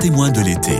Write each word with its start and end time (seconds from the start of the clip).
témoin 0.00 0.30
de 0.30 0.40
l'été. 0.40 0.72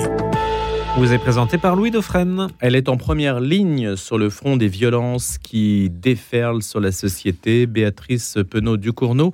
Vous 0.96 1.12
est 1.12 1.19
présenté 1.19 1.59
par 1.59 1.77
Louis 1.77 1.91
Dauphren. 1.91 2.48
Elle 2.59 2.75
est 2.75 2.88
en 2.88 2.96
première 2.96 3.39
ligne 3.39 3.95
sur 3.95 4.16
le 4.16 4.30
front 4.30 4.57
des 4.57 4.69
violences 4.69 5.37
qui 5.37 5.91
déferlent 5.91 6.62
sur 6.62 6.80
la 6.80 6.91
société. 6.91 7.67
Béatrice 7.67 8.38
Penaud-Ducournau 8.51 9.33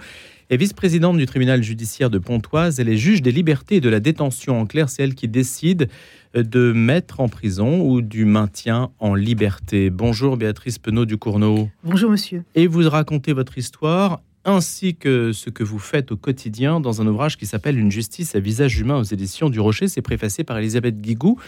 est 0.51 0.57
vice-présidente 0.57 1.19
du 1.19 1.27
tribunal 1.27 1.63
judiciaire 1.63 2.11
de 2.11 2.19
Pontoise. 2.19 2.81
Elle 2.81 2.89
est 2.89 2.97
juge 2.97 3.23
des 3.23 3.31
libertés 3.31 3.77
et 3.77 3.81
de 3.81 3.89
la 3.89 4.01
détention. 4.01 4.61
En 4.61 4.67
clair, 4.67 4.89
c'est 4.89 5.05
elle 5.05 5.15
qui 5.15 5.29
décide 5.29 5.89
de 6.35 6.73
mettre 6.73 7.21
en 7.21 7.29
prison 7.29 7.81
ou 7.81 8.03
du 8.03 8.25
maintien 8.25 8.91
en 8.99 9.15
liberté. 9.15 9.91
Bonjour 9.91 10.37
Béatrice 10.37 10.79
Penaud-Ducournau. 10.79 11.69
Bonjour 11.85 12.11
monsieur. 12.11 12.43
Et 12.57 12.67
vous 12.67 12.91
racontez 12.91 13.33
votre 13.33 13.57
histoire 13.57 14.21
ainsi 14.47 14.95
que 14.95 15.33
ce 15.33 15.51
que 15.51 15.65
vous 15.65 15.81
faites 15.81 16.13
au 16.13 16.17
quotidien 16.17 16.81
dans 16.81 17.03
un 17.03 17.07
ouvrage 17.07 17.37
qui 17.37 17.47
s'appelle 17.47 17.79
Une 17.79 17.91
justice 17.91 18.35
à 18.37 18.41
visage 18.41 18.79
humain 18.79 18.97
aux 18.97 19.03
éditions 19.03 19.51
du 19.51 19.61
Rocher. 19.61 19.89
C'est 19.89 20.03
préfacé 20.03 20.45
par 20.45 20.57
Elisabeth 20.57 21.01
Guigou. 21.01 21.39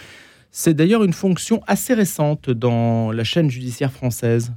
C'est 0.51 0.73
d'ailleurs 0.73 1.03
une 1.03 1.13
fonction 1.13 1.63
assez 1.65 1.93
récente 1.93 2.49
dans 2.49 3.11
la 3.11 3.23
chaîne 3.23 3.49
judiciaire 3.49 3.91
française. 3.91 4.51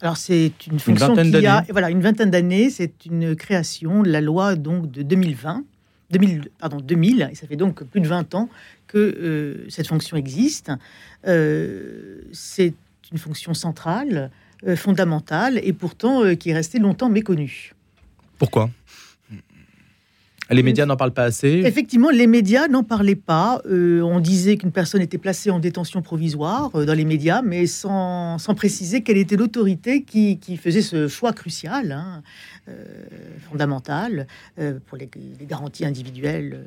Alors 0.00 0.16
c'est 0.16 0.52
une 0.66 0.78
fonction 0.78 1.14
qui 1.14 1.46
a 1.46 1.64
voilà 1.70 1.90
une 1.90 2.00
vingtaine 2.00 2.30
d'années. 2.30 2.70
C'est 2.70 3.06
une 3.06 3.36
création 3.36 4.02
de 4.02 4.10
la 4.10 4.20
loi 4.20 4.56
donc 4.56 4.90
de 4.90 5.02
2020, 5.02 5.64
2000 6.10 6.48
pardon 6.58 6.80
2000 6.80 7.28
et 7.30 7.34
ça 7.34 7.46
fait 7.46 7.56
donc 7.56 7.84
plus 7.84 8.00
de 8.00 8.08
20 8.08 8.34
ans 8.34 8.48
que 8.88 8.98
euh, 8.98 9.66
cette 9.68 9.86
fonction 9.86 10.16
existe. 10.16 10.72
Euh, 11.26 12.20
c'est 12.32 12.74
une 13.12 13.18
fonction 13.18 13.54
centrale, 13.54 14.30
euh, 14.66 14.74
fondamentale 14.74 15.60
et 15.62 15.72
pourtant 15.72 16.34
qui 16.34 16.50
est 16.50 16.54
restée 16.54 16.78
longtemps 16.78 17.08
méconnue. 17.08 17.75
Pourquoi 18.38 18.70
les 20.50 20.62
médias 20.62 20.86
n'en 20.86 20.96
parlent 20.96 21.12
pas 21.12 21.24
assez 21.24 21.62
Effectivement, 21.64 22.10
les 22.10 22.26
médias 22.26 22.68
n'en 22.68 22.84
parlaient 22.84 23.16
pas. 23.16 23.60
Euh, 23.66 24.00
on 24.02 24.20
disait 24.20 24.56
qu'une 24.56 24.70
personne 24.70 25.02
était 25.02 25.18
placée 25.18 25.50
en 25.50 25.58
détention 25.58 26.02
provisoire 26.02 26.70
euh, 26.74 26.84
dans 26.84 26.94
les 26.94 27.04
médias, 27.04 27.42
mais 27.42 27.66
sans, 27.66 28.38
préciser 28.56 29.02
quelle 29.02 29.16
était 29.16 29.36
l'autorité 29.36 30.02
qui, 30.02 30.38
faisait 30.56 30.82
ce 30.82 31.08
choix 31.08 31.32
crucial, 31.32 31.92
hein, 31.92 32.22
euh, 32.68 32.84
fondamental, 33.50 34.26
pour 34.86 34.96
les, 34.96 35.08
garanties 35.42 35.84
individuelles 35.84 36.64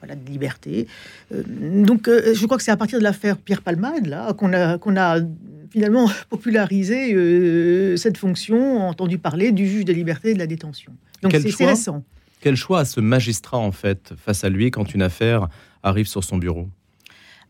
voilà, 0.00 0.14
de 0.14 0.30
liberté. 0.30 0.86
donc, 1.30 2.08
je 2.08 2.44
crois 2.44 2.58
que 2.58 2.62
c'est 2.62 2.70
à 2.70 2.76
partir 2.76 2.98
de 2.98 3.04
l'affaire 3.04 3.36
Pierre 3.38 3.62
Palmade 3.62 4.06
là, 4.06 4.32
qu'on 4.34 4.52
a, 4.52 4.78
qu'on 4.78 4.96
a 4.96 5.18
finalement 5.72 6.08
popularisé 6.30 7.96
cette 7.96 8.18
fonction, 8.18 8.86
entendu 8.86 9.18
parler 9.18 9.52
du 9.52 9.66
juge 9.66 9.84
de 9.84 9.92
liberté 9.92 10.30
et 10.30 10.34
de 10.34 10.38
la 10.38 10.46
détention. 10.46 10.92
Donc, 11.22 11.32
c'est 11.32 11.64
récent. 11.64 12.04
Quel 12.40 12.56
choix 12.56 12.80
a 12.80 12.84
ce 12.84 13.00
magistrat, 13.00 13.58
en 13.58 13.72
fait, 13.72 14.14
face 14.16 14.42
à 14.42 14.48
lui 14.48 14.70
quand 14.70 14.94
une 14.94 15.02
affaire 15.02 15.48
arrive 15.82 16.06
sur 16.06 16.24
son 16.24 16.38
bureau? 16.38 16.68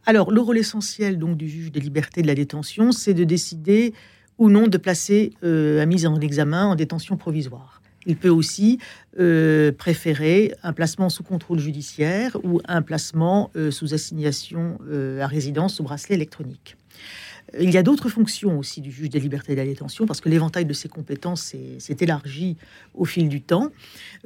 Alors, 0.05 0.31
le 0.33 0.41
rôle 0.41 0.59
essentiel 0.59 1.19
donc, 1.19 1.37
du 1.37 1.49
juge 1.49 1.73
des 1.73 1.81
libertés 1.81 2.23
de 2.23 2.27
la 2.27 2.35
détention, 2.35 2.93
c'est 2.93 3.15
de 3.15 3.25
décider 3.25 3.95
ou 4.39 4.51
non 4.51 4.67
de 4.67 4.77
placer 4.77 5.33
euh, 5.45 5.79
la 5.79 5.87
mise 5.87 6.07
en 6.07 6.21
examen 6.21 6.67
en 6.67 6.75
détention 6.75 7.17
provisoire. 7.17 7.81
Il 8.05 8.17
peut 8.17 8.29
aussi 8.29 8.79
euh, 9.21 9.71
préférer 9.71 10.53
un 10.65 10.73
placement 10.73 11.09
sous 11.09 11.23
contrôle 11.23 11.61
judiciaire 11.61 12.37
ou 12.43 12.61
un 12.67 12.83
placement 12.83 13.51
euh, 13.55 13.71
sous 13.71 13.95
assignation 13.95 14.79
à 15.21 15.27
résidence 15.27 15.77
sous 15.77 15.85
bracelet 15.85 16.17
électronique. 16.17 16.77
Il 17.61 17.71
y 17.71 17.77
a 17.77 17.83
d'autres 17.83 18.09
fonctions 18.09 18.59
aussi 18.59 18.81
du 18.81 18.91
juge 18.91 19.11
des 19.11 19.21
libertés 19.21 19.53
et 19.53 19.55
de 19.55 19.61
la 19.61 19.67
détention, 19.67 20.07
parce 20.07 20.21
que 20.21 20.29
l'éventail 20.29 20.65
de 20.65 20.73
ses 20.73 20.89
compétences 20.89 21.55
s'est 21.79 21.97
élargi 22.01 22.57
au 22.95 23.05
fil 23.05 23.29
du 23.29 23.43
temps. 23.43 23.71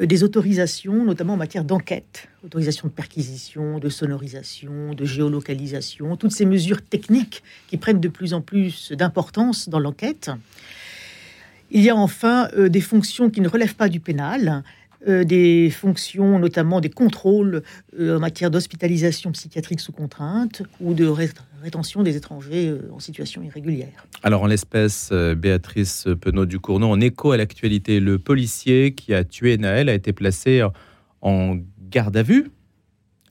Euh, 0.00 0.06
des 0.06 0.22
autorisations, 0.22 1.04
notamment 1.04 1.34
en 1.34 1.36
matière 1.36 1.64
d'enquête, 1.64 2.28
autorisation 2.44 2.86
de 2.88 2.92
perquisition, 2.92 3.78
de 3.80 3.88
sonorisation, 3.88 4.94
de 4.94 5.04
géolocalisation, 5.04 6.16
toutes 6.16 6.32
ces 6.32 6.46
mesures 6.46 6.82
techniques 6.82 7.42
qui 7.66 7.76
prennent 7.76 8.00
de 8.00 8.08
plus 8.08 8.32
en 8.32 8.40
plus 8.40 8.92
d'importance 8.92 9.68
dans 9.68 9.80
l'enquête. 9.80 10.30
Il 11.72 11.82
y 11.82 11.90
a 11.90 11.96
enfin 11.96 12.48
euh, 12.56 12.68
des 12.68 12.80
fonctions 12.80 13.28
qui 13.28 13.40
ne 13.40 13.48
relèvent 13.48 13.74
pas 13.74 13.88
du 13.88 13.98
pénal, 13.98 14.62
euh, 15.06 15.24
des 15.24 15.70
fonctions, 15.70 16.38
notamment 16.38 16.80
des 16.80 16.90
contrôles 16.90 17.62
en 17.98 18.18
matière 18.18 18.50
d'hospitalisation 18.50 19.32
psychiatrique 19.32 19.80
sous 19.80 19.92
contrainte 19.92 20.62
ou 20.80 20.94
de 20.94 21.06
rétention 21.62 22.02
des 22.02 22.16
étrangers 22.16 22.68
euh, 22.68 22.90
en 22.92 22.98
situation 22.98 23.42
irrégulière. 23.42 24.06
Alors, 24.22 24.42
en 24.42 24.46
l'espèce, 24.46 25.10
euh, 25.12 25.34
Béatrice 25.34 26.08
Penaud 26.20 26.46
du 26.46 26.58
Cournot, 26.58 26.88
en 26.88 27.00
écho 27.00 27.32
à 27.32 27.36
l'actualité, 27.36 28.00
le 28.00 28.18
policier 28.18 28.94
qui 28.94 29.14
a 29.14 29.24
tué 29.24 29.56
Naël 29.58 29.88
a 29.88 29.94
été 29.94 30.12
placé 30.12 30.66
en 31.22 31.56
garde 31.88 32.16
à 32.16 32.22
vue. 32.22 32.50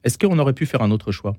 Est-ce 0.03 0.17
qu'on 0.17 0.39
aurait 0.39 0.53
pu 0.53 0.65
faire 0.65 0.81
un 0.81 0.91
autre 0.91 1.11
choix? 1.11 1.35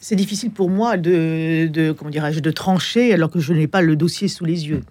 C'est 0.00 0.16
difficile 0.16 0.50
pour 0.50 0.68
moi 0.68 0.96
de, 0.96 1.92
comment 1.96 2.10
dirais-je 2.10 2.40
de 2.40 2.50
trancher 2.50 3.12
alors 3.12 3.30
que 3.30 3.38
je 3.38 3.52
n'ai 3.52 3.68
pas 3.68 3.82
le 3.82 3.94
dossier 3.94 4.26
sous 4.26 4.44
les 4.44 4.68
yeux. 4.68 4.82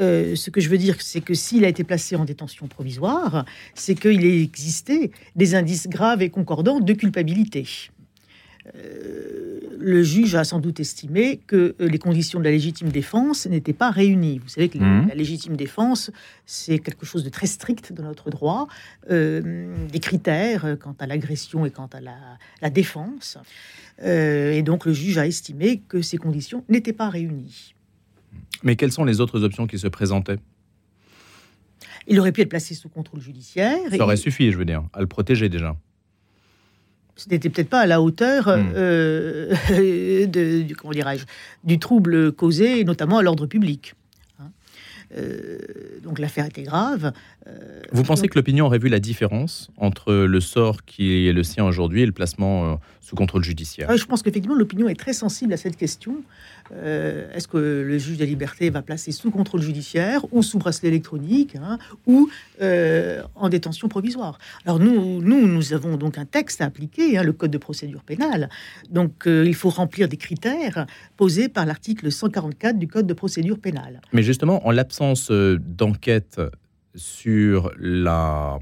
Euh, 0.00 0.36
ce 0.36 0.50
que 0.50 0.60
je 0.60 0.68
veux 0.68 0.78
dire, 0.78 0.96
c'est 1.00 1.20
que 1.20 1.34
s'il 1.34 1.64
a 1.64 1.68
été 1.68 1.84
placé 1.84 2.16
en 2.16 2.24
détention 2.24 2.66
provisoire, 2.68 3.44
c'est 3.74 3.98
qu'il 3.98 4.24
existait 4.24 5.10
des 5.36 5.54
indices 5.54 5.88
graves 5.88 6.22
et 6.22 6.30
concordants 6.30 6.80
de 6.80 6.92
culpabilité. 6.92 7.66
Euh, 8.76 9.60
le 9.78 10.02
juge 10.02 10.34
a 10.34 10.44
sans 10.44 10.58
doute 10.58 10.80
estimé 10.80 11.40
que 11.46 11.74
euh, 11.80 11.88
les 11.88 11.98
conditions 11.98 12.38
de 12.38 12.44
la 12.44 12.50
légitime 12.50 12.90
défense 12.90 13.46
n'étaient 13.46 13.72
pas 13.72 13.90
réunies. 13.90 14.38
Vous 14.38 14.48
savez 14.48 14.68
que 14.68 14.78
mmh. 14.78 15.08
la 15.08 15.14
légitime 15.14 15.56
défense, 15.56 16.10
c'est 16.44 16.78
quelque 16.78 17.06
chose 17.06 17.24
de 17.24 17.30
très 17.30 17.46
strict 17.46 17.92
dans 17.92 18.02
notre 18.02 18.30
droit, 18.30 18.68
euh, 19.10 19.74
des 19.90 20.00
critères 20.00 20.76
quant 20.80 20.94
à 20.98 21.06
l'agression 21.06 21.64
et 21.64 21.70
quant 21.70 21.88
à 21.92 22.00
la, 22.00 22.70
défense. 22.70 23.38
et 24.02 24.62
donc 24.62 24.84
le 24.84 24.92
juge 24.92 25.18
a 25.18 25.26
estimé 25.26 25.82
que 25.88 26.02
ces 26.02 26.18
conditions 26.18 26.64
n'étaient 26.68 26.92
pas 26.92 27.08
réunies. 27.08 27.74
Mais 28.62 28.76
quelles 28.76 28.92
sont 28.92 29.04
les 29.04 29.20
autres 29.20 29.42
options 29.42 29.66
qui 29.66 29.78
se 29.78 29.88
présentaient? 29.88 30.38
Il 32.06 32.18
aurait 32.18 32.32
pu 32.32 32.40
être 32.40 32.48
placé 32.48 32.74
sous 32.74 32.88
contrôle 32.88 33.20
judiciaire. 33.20 33.78
Ça 33.90 34.02
aurait 34.02 34.16
suffi, 34.16 34.50
je 34.52 34.58
veux 34.58 34.64
dire, 34.64 34.82
à 34.92 35.00
le 35.00 35.06
protéger 35.06 35.48
déjà 35.48 35.76
ce 37.20 37.28
n'était 37.28 37.50
peut-être 37.50 37.68
pas 37.68 37.80
à 37.80 37.86
la 37.86 38.00
hauteur 38.00 38.48
hmm. 38.48 38.72
euh, 38.74 39.54
de, 40.26 40.62
du, 40.62 40.74
comment 40.74 40.94
du 41.64 41.78
trouble 41.78 42.32
causé, 42.32 42.84
notamment 42.84 43.18
à 43.18 43.22
l'ordre 43.22 43.46
public. 43.46 43.94
Hein. 44.38 44.50
Euh, 45.16 45.58
donc 46.02 46.18
l'affaire 46.18 46.46
était 46.46 46.62
grave. 46.62 47.12
Euh, 47.46 47.82
Vous 47.92 48.04
pensez 48.04 48.26
que 48.28 48.38
l'opinion 48.38 48.66
aurait 48.66 48.78
vu 48.78 48.88
la 48.88 49.00
différence 49.00 49.70
entre 49.76 50.14
le 50.14 50.40
sort 50.40 50.84
qui 50.86 51.28
est 51.28 51.32
le 51.32 51.42
sien 51.42 51.64
aujourd'hui 51.64 52.02
et 52.02 52.06
le 52.06 52.12
placement 52.12 52.80
sous 53.10 53.16
contrôle 53.16 53.42
judiciaire 53.42 53.96
Je 53.96 54.04
pense 54.04 54.22
qu'effectivement 54.22 54.56
l'opinion 54.56 54.88
est 54.88 54.94
très 54.94 55.12
sensible 55.12 55.52
à 55.52 55.56
cette 55.56 55.76
question. 55.76 56.22
Euh, 56.72 57.28
est-ce 57.34 57.48
que 57.48 57.58
le 57.58 57.98
juge 57.98 58.18
des 58.18 58.26
libertés 58.26 58.70
va 58.70 58.82
placer 58.82 59.10
sous 59.10 59.32
contrôle 59.32 59.62
judiciaire 59.62 60.24
ou 60.30 60.44
sous 60.44 60.58
bracelet 60.58 60.90
électronique 60.90 61.56
hein, 61.56 61.78
ou 62.06 62.30
euh, 62.62 63.22
en 63.34 63.48
détention 63.48 63.88
provisoire? 63.88 64.38
Alors 64.64 64.78
nous, 64.78 65.20
nous, 65.20 65.48
nous 65.48 65.72
avons 65.72 65.96
donc 65.96 66.18
un 66.18 66.24
texte 66.24 66.60
à 66.60 66.66
appliquer, 66.66 67.18
hein, 67.18 67.24
le 67.24 67.32
Code 67.32 67.50
de 67.50 67.58
procédure 67.58 68.04
pénale. 68.04 68.48
Donc 68.90 69.26
euh, 69.26 69.44
il 69.44 69.56
faut 69.56 69.70
remplir 69.70 70.06
des 70.06 70.16
critères 70.16 70.86
posés 71.16 71.48
par 71.48 71.66
l'article 71.66 72.12
144 72.12 72.78
du 72.78 72.86
Code 72.86 73.08
de 73.08 73.14
procédure 73.14 73.58
pénale. 73.58 74.00
Mais 74.12 74.22
justement, 74.22 74.64
en 74.64 74.70
l'absence 74.70 75.32
d'enquête 75.32 76.40
sur 76.94 77.72
la 77.76 78.60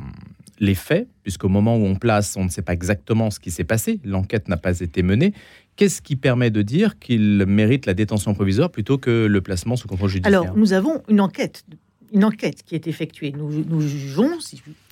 les 0.58 0.74
faits, 0.74 1.08
puisqu'au 1.22 1.48
moment 1.48 1.76
où 1.76 1.84
on 1.84 1.94
place, 1.94 2.36
on 2.36 2.44
ne 2.44 2.48
sait 2.48 2.62
pas 2.62 2.72
exactement 2.72 3.30
ce 3.30 3.40
qui 3.40 3.50
s'est 3.50 3.64
passé, 3.64 4.00
l'enquête 4.04 4.48
n'a 4.48 4.56
pas 4.56 4.80
été 4.80 5.02
menée. 5.02 5.32
Qu'est-ce 5.76 6.02
qui 6.02 6.16
permet 6.16 6.50
de 6.50 6.62
dire 6.62 6.98
qu'il 6.98 7.44
mérite 7.46 7.86
la 7.86 7.94
détention 7.94 8.34
provisoire 8.34 8.70
plutôt 8.70 8.98
que 8.98 9.26
le 9.26 9.40
placement 9.40 9.76
sous 9.76 9.86
contrôle 9.86 10.10
judiciaire 10.10 10.40
Alors, 10.40 10.56
nous 10.56 10.72
avons 10.72 11.02
une 11.08 11.20
enquête, 11.20 11.64
une 12.12 12.24
enquête 12.24 12.62
qui 12.64 12.74
est 12.74 12.86
effectuée. 12.86 13.32
Nous, 13.32 13.64
nous 13.64 13.80
jugeons, 13.80 14.30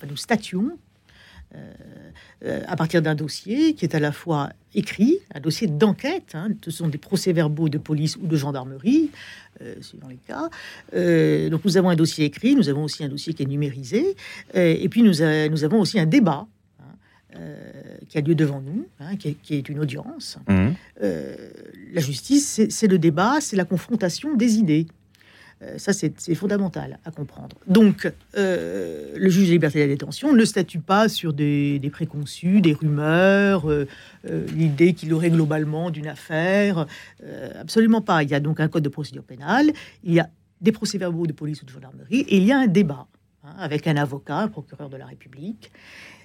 nous 0.09 0.17
statuons 0.17 0.71
euh, 1.55 1.73
euh, 2.43 2.61
à 2.67 2.75
partir 2.75 3.01
d'un 3.01 3.15
dossier 3.15 3.73
qui 3.73 3.85
est 3.85 3.95
à 3.95 3.99
la 3.99 4.11
fois 4.11 4.49
écrit, 4.75 5.19
un 5.33 5.39
dossier 5.39 5.67
d'enquête, 5.67 6.33
hein, 6.35 6.49
ce 6.63 6.71
sont 6.71 6.89
des 6.89 6.97
procès-verbaux 6.97 7.69
de 7.69 7.77
police 7.77 8.17
ou 8.17 8.27
de 8.27 8.35
gendarmerie, 8.35 9.11
euh, 9.61 9.75
suivant 9.81 10.07
les 10.07 10.17
cas. 10.17 10.49
donc 11.49 11.65
nous 11.65 11.77
avons 11.77 11.89
un 11.89 11.95
dossier 11.95 12.25
écrit, 12.25 12.55
nous 12.55 12.69
avons 12.69 12.83
aussi 12.83 13.03
un 13.03 13.09
dossier 13.09 13.33
qui 13.33 13.43
est 13.43 13.47
numérisé, 13.47 14.15
et 14.53 14.89
puis 14.89 15.03
nous, 15.03 15.13
nous 15.49 15.63
avons 15.63 15.79
aussi 15.79 15.99
un 15.99 16.05
débat 16.05 16.47
qui 18.07 18.17
a 18.17 18.21
lieu 18.21 18.35
devant 18.35 18.61
nous, 18.61 18.87
hein, 18.99 19.15
qui, 19.15 19.37
est, 19.49 19.69
une 19.69 19.79
audience. 19.79 20.37
Mmh. 20.47 20.69
Euh, 21.03 21.35
la 21.93 22.01
justice, 22.01 22.61
c'est 22.69 22.87
le 22.87 22.97
débat, 22.97 23.37
c'est 23.41 23.55
la 23.55 23.65
confrontation 23.65 24.35
des 24.35 24.57
idées. 24.57 24.87
Euh, 25.61 25.77
ça, 25.77 25.91
c'est 25.93 26.35
fondamental 26.35 26.99
à 27.03 27.11
comprendre. 27.11 27.57
Donc, 27.67 28.11
euh, 28.37 29.13
le 29.15 29.29
juge 29.29 29.47
de 29.47 29.53
liberté 29.53 29.79
de 29.79 29.85
la 29.85 29.89
détention 29.89 30.33
ne 30.33 30.45
statue 30.45 30.79
pas 30.79 31.09
sur 31.09 31.33
des, 31.33 31.89
préconçus, 31.91 32.61
des 32.61 32.73
rumeurs, 32.73 33.65
l'idée 34.55 34.93
qu'il 34.93 35.13
aurait 35.13 35.31
globalement 35.31 35.89
d'une 35.89 36.07
affaire. 36.07 36.85
absolument 37.59 38.01
pas. 38.01 38.23
Il 38.23 38.29
y 38.29 38.35
a 38.35 38.39
donc 38.39 38.59
un 38.59 38.67
code 38.67 38.83
de 38.83 38.89
procédure 38.89 39.23
pénale, 39.23 39.71
il 40.03 40.13
y 40.13 40.19
a 40.19 40.29
des 40.61 40.71
procès-verbaux 40.71 41.27
de 41.27 41.33
police 41.33 41.61
ou 41.61 41.65
de 41.65 41.71
gendarmerie, 41.71 42.21
et 42.21 42.37
il 42.37 42.43
y 42.43 42.51
a 42.51 42.59
un 42.59 42.67
débat 42.67 43.07
hein, 43.43 43.53
avec 43.57 43.87
un 43.87 43.95
avocat, 43.95 44.39
un 44.39 44.47
procureur 44.47 44.89
de 44.89 44.97
la 44.97 45.05
République. 45.05 45.71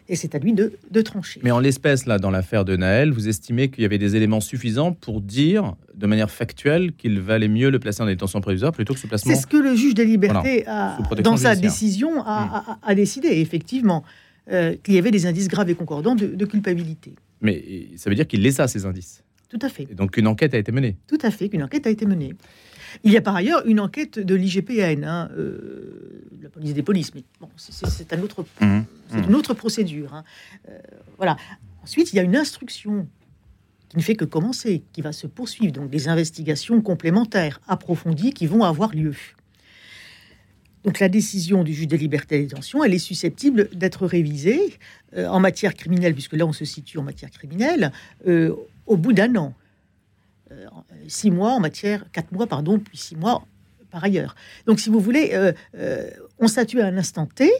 Et 0.09 0.17
c'est 0.17 0.35
à 0.35 0.39
lui 0.39 0.53
de, 0.53 0.73
de, 0.91 1.01
trancher. 1.01 1.41
Mais 1.43 1.51
en 1.51 1.61
l'espèce, 1.61 2.07
là, 2.07 2.19
dans 2.19 2.31
l'affaire 2.31 2.65
de 2.65 2.77
Naël, 2.77 3.13
vous 3.13 3.29
estimez 3.29 3.71
qu'il 3.71 3.83
y 3.83 3.85
avait 3.85 3.99
des 3.99 4.17
éléments 4.17 4.41
suffisants 4.41 4.93
pour 4.93 5.21
dire 5.21 5.75
de 5.95 6.07
manière 6.07 6.31
factuelle 6.31 6.93
qu'il 6.93 7.21
valait 7.21 7.49
mieux 7.49 7.71
le 7.71 7.79
placer 7.79 8.03
en 8.03 8.07
détention 8.07 8.41
provisoire 8.41 8.73
plutôt 8.73 8.95
que 8.95 9.01
ce 9.01 9.07
placement 9.07 9.35
C'est 9.35 9.41
ce 9.41 9.47
que 9.47 9.57
le 9.57 9.75
juge 9.75 9.95
des 9.95 10.05
libertés, 10.05 10.67
a, 10.67 10.99
dans 11.23 11.37
sa 11.37 11.55
décision, 11.55 12.23
hmm. 12.23 12.77
a, 12.83 12.95
décidé, 12.95 13.29
effectivement, 13.29 14.05
euh, 14.51 14.75
qu'il 14.83 14.95
y 14.95 14.99
avait 14.99 15.11
des 15.11 15.27
indices 15.27 15.49
graves 15.49 15.71
et 15.71 15.75
concordants 15.75 16.15
de, 16.15 16.45
culpabilité. 16.45 17.15
Mais 17.41 17.89
ça 17.97 18.11
veut 18.11 18.17
dire 18.17 18.27
qu'il 18.27 18.43
les 18.43 18.61
a, 18.61 18.69
ces 18.69 18.87
indices 18.87 19.23
Tout 19.49 19.59
à 19.63 19.69
fait. 19.69 19.87
Et 19.91 19.95
donc 19.95 20.17
une 20.17 20.27
enquête 20.27 20.55
a 20.55 20.59
été 20.59 20.73
menée 20.73 20.97
Tout 21.07 21.19
à 21.23 21.31
fait, 21.31 21.49
qu'une 21.49 21.63
enquête 21.63 21.87
a 21.87 21.91
été 21.91 22.07
menée. 22.07 22.35
Il 23.05 23.13
y 23.13 23.17
a 23.17 23.21
par 23.21 23.37
ailleurs 23.37 23.67
une 23.67 23.81
enquête 23.81 24.19
de 24.19 24.35
l'IGPN, 24.35 25.05
hein, 25.05 25.31
euh, 25.37 26.25
la 26.43 26.49
police 26.49 26.75
des 26.75 26.83
polices, 26.83 27.15
mais 27.15 27.25
bon, 27.41 27.49
c'est 27.57 28.13
un 28.13 28.21
autre, 28.23 28.45
mmh. 28.61 28.67
Mmh. 28.67 28.85
une 29.29 29.35
autre 29.35 29.55
procédure. 29.55 30.15
Hein. 30.15 30.25
Euh, 30.69 30.79
voilà. 31.17 31.37
Ensuite, 31.83 32.13
il 32.13 32.17
y 32.17 32.19
a 32.21 32.23
une 32.23 32.37
instruction 32.37 33.09
qui 33.89 33.97
ne 33.97 34.03
fait 34.03 34.15
que 34.15 34.25
commencer, 34.25 34.83
qui 34.93 35.03
va 35.03 35.13
se 35.13 35.27
poursuivre, 35.27 35.73
donc 35.73 35.91
des 35.91 36.09
investigations 36.09 36.81
complémentaires, 36.81 37.61
approfondies, 37.67 38.33
qui 38.33 38.47
vont 38.47 38.63
avoir 38.63 38.95
lieu. 38.95 39.15
Donc 40.85 40.99
la 40.99 41.09
décision 41.09 41.63
du 41.63 41.75
juge 41.75 41.89
des 41.89 41.99
libertés 41.99 42.37
et 42.37 42.39
de 42.41 42.49
détention, 42.49 42.83
elle 42.83 42.95
est 42.95 42.99
susceptible 42.99 43.69
d'être 43.73 44.07
révisée 44.07 44.79
euh, 45.17 45.27
en 45.29 45.41
matière 45.41 45.75
criminelle, 45.75 46.15
puisque 46.15 46.33
là 46.35 46.47
on 46.47 46.53
se 46.53 46.65
situe 46.65 46.99
en 46.99 47.03
matière 47.03 47.31
criminelle, 47.31 47.93
au 48.87 48.97
bout 48.97 49.13
d'un 49.13 49.37
an. 49.37 49.55
Euh, 50.53 50.67
six 51.09 51.31
mois 51.31 51.53
en 51.53 51.61
matière, 51.61 52.05
quatre 52.13 52.33
mois, 52.33 52.47
pardon, 52.47 52.79
puis 52.79 52.97
six 52.97 53.17
mois 53.17 53.45
par 53.91 54.05
ailleurs. 54.05 54.35
Donc, 54.67 54.81
si 54.81 54.89
vous 54.89 55.01
voulez, 55.01 55.31
euh, 55.33 55.53
euh, 55.77 56.11
on 56.39 56.49
statue 56.49 56.81
à 56.81 56.87
un 56.87 56.97
instant 56.97 57.27
T, 57.27 57.51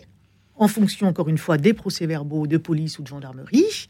en 0.57 0.69
fonction, 0.69 1.07
encore 1.07 1.29
une 1.29 1.39
fois, 1.39 1.59
des 1.59 1.75
procès-verbaux 1.75 2.47
de 2.47 2.57
police 2.57 2.99
ou 2.99 3.03
de 3.03 3.09
gendarmerie. 3.09 3.89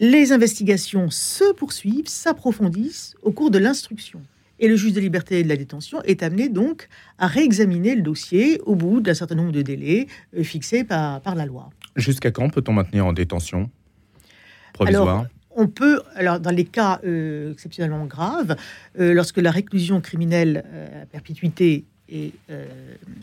Les 0.00 0.32
investigations 0.32 1.10
se 1.10 1.52
poursuivent, 1.54 2.08
s'approfondissent 2.08 3.14
au 3.22 3.32
cours 3.32 3.50
de 3.50 3.58
l'instruction. 3.58 4.20
Et 4.60 4.68
le 4.68 4.76
juge 4.76 4.92
de 4.92 5.00
liberté 5.00 5.38
et 5.38 5.42
de 5.44 5.48
la 5.48 5.56
détention 5.56 6.02
est 6.02 6.22
amené 6.22 6.48
donc 6.48 6.88
à 7.18 7.28
réexaminer 7.28 7.94
le 7.94 8.02
dossier 8.02 8.60
au 8.62 8.74
bout 8.74 9.00
d'un 9.00 9.14
certain 9.14 9.36
nombre 9.36 9.52
de 9.52 9.62
délais 9.62 10.08
fixés 10.42 10.82
par, 10.82 11.20
par 11.20 11.36
la 11.36 11.46
loi. 11.46 11.70
Jusqu'à 11.94 12.32
quand 12.32 12.50
peut-on 12.50 12.72
maintenir 12.72 13.06
en 13.06 13.12
détention 13.12 13.70
provisoire? 14.72 15.26
On 15.58 15.66
peut, 15.66 16.00
alors 16.14 16.38
dans 16.38 16.52
les 16.52 16.64
cas 16.64 17.00
euh, 17.04 17.52
exceptionnellement 17.52 18.06
graves, 18.06 18.56
euh, 18.98 19.12
lorsque 19.12 19.38
la 19.38 19.50
réclusion 19.50 20.00
criminelle 20.00 20.64
euh, 20.72 21.02
à 21.02 21.06
perpétuité 21.06 21.84
est, 22.08 22.32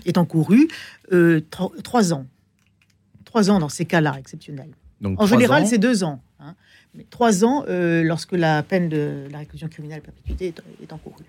est 0.06 0.18
encourue, 0.20 0.68
trois 1.82 2.14
ans. 2.14 2.28
Trois 3.24 3.50
ans 3.50 3.58
dans 3.58 3.70
ces 3.70 3.86
cas-là 3.86 4.16
exceptionnels. 4.20 4.70
Donc, 5.02 5.20
en 5.20 5.26
général, 5.26 5.66
c'est 5.66 5.80
deux 5.80 6.04
ans. 6.04 6.22
Hein. 6.40 6.54
mais 6.94 7.06
trois 7.10 7.44
ans 7.44 7.64
lorsque 7.68 8.34
la 8.34 8.62
peine 8.62 8.90
de 8.90 9.24
la 9.32 9.40
réclusion 9.40 9.68
criminelle 9.70 10.00
à 10.00 10.02
perpétuité 10.02 10.54
est, 10.84 10.94
encourue 10.94 11.24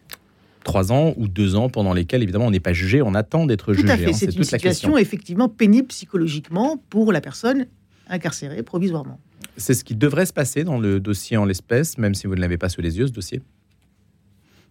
trois 0.65 0.91
ans 0.91 1.15
ou 1.17 1.29
deux 1.29 1.55
ans 1.55 1.69
pendant 1.69 1.95
lesquels, 1.95 2.25
évidemment, 2.25 2.47
on 2.47 2.51
n'est 2.51 2.59
pas 2.59 2.73
jugé, 2.73 3.01
on 3.01 3.15
attend 3.15 3.47
d'être 3.47 3.73
jugé. 3.73 3.89
Hein, 3.89 4.13
c'est 4.13 4.35
une 4.35 4.43
situation 4.43 4.99
effectivement 4.99 5.49
pénible 5.49 5.87
psychologiquement 5.87 6.77
pour 6.91 7.13
la 7.13 7.21
personne 7.21 7.67
incarcérée 8.09 8.65
provisoirement. 8.65 9.21
C'est 9.57 9.75
ce 9.75 9.85
qui 9.85 9.95
devrait 9.95 10.27
se 10.27 10.33
passer 10.33 10.65
dans 10.65 10.79
le 10.79 11.01
dossier 11.01 11.37
en 11.37 11.45
l'espèce, 11.45 11.99
même 11.99 12.15
si 12.15 12.27
vous 12.27 12.35
ne 12.35 12.41
l'avez 12.41 12.59
pas 12.59 12.69
sous 12.69 12.81
les 12.81 12.99
yeux, 12.99 13.07
ce 13.07 13.13
dossier 13.13 13.43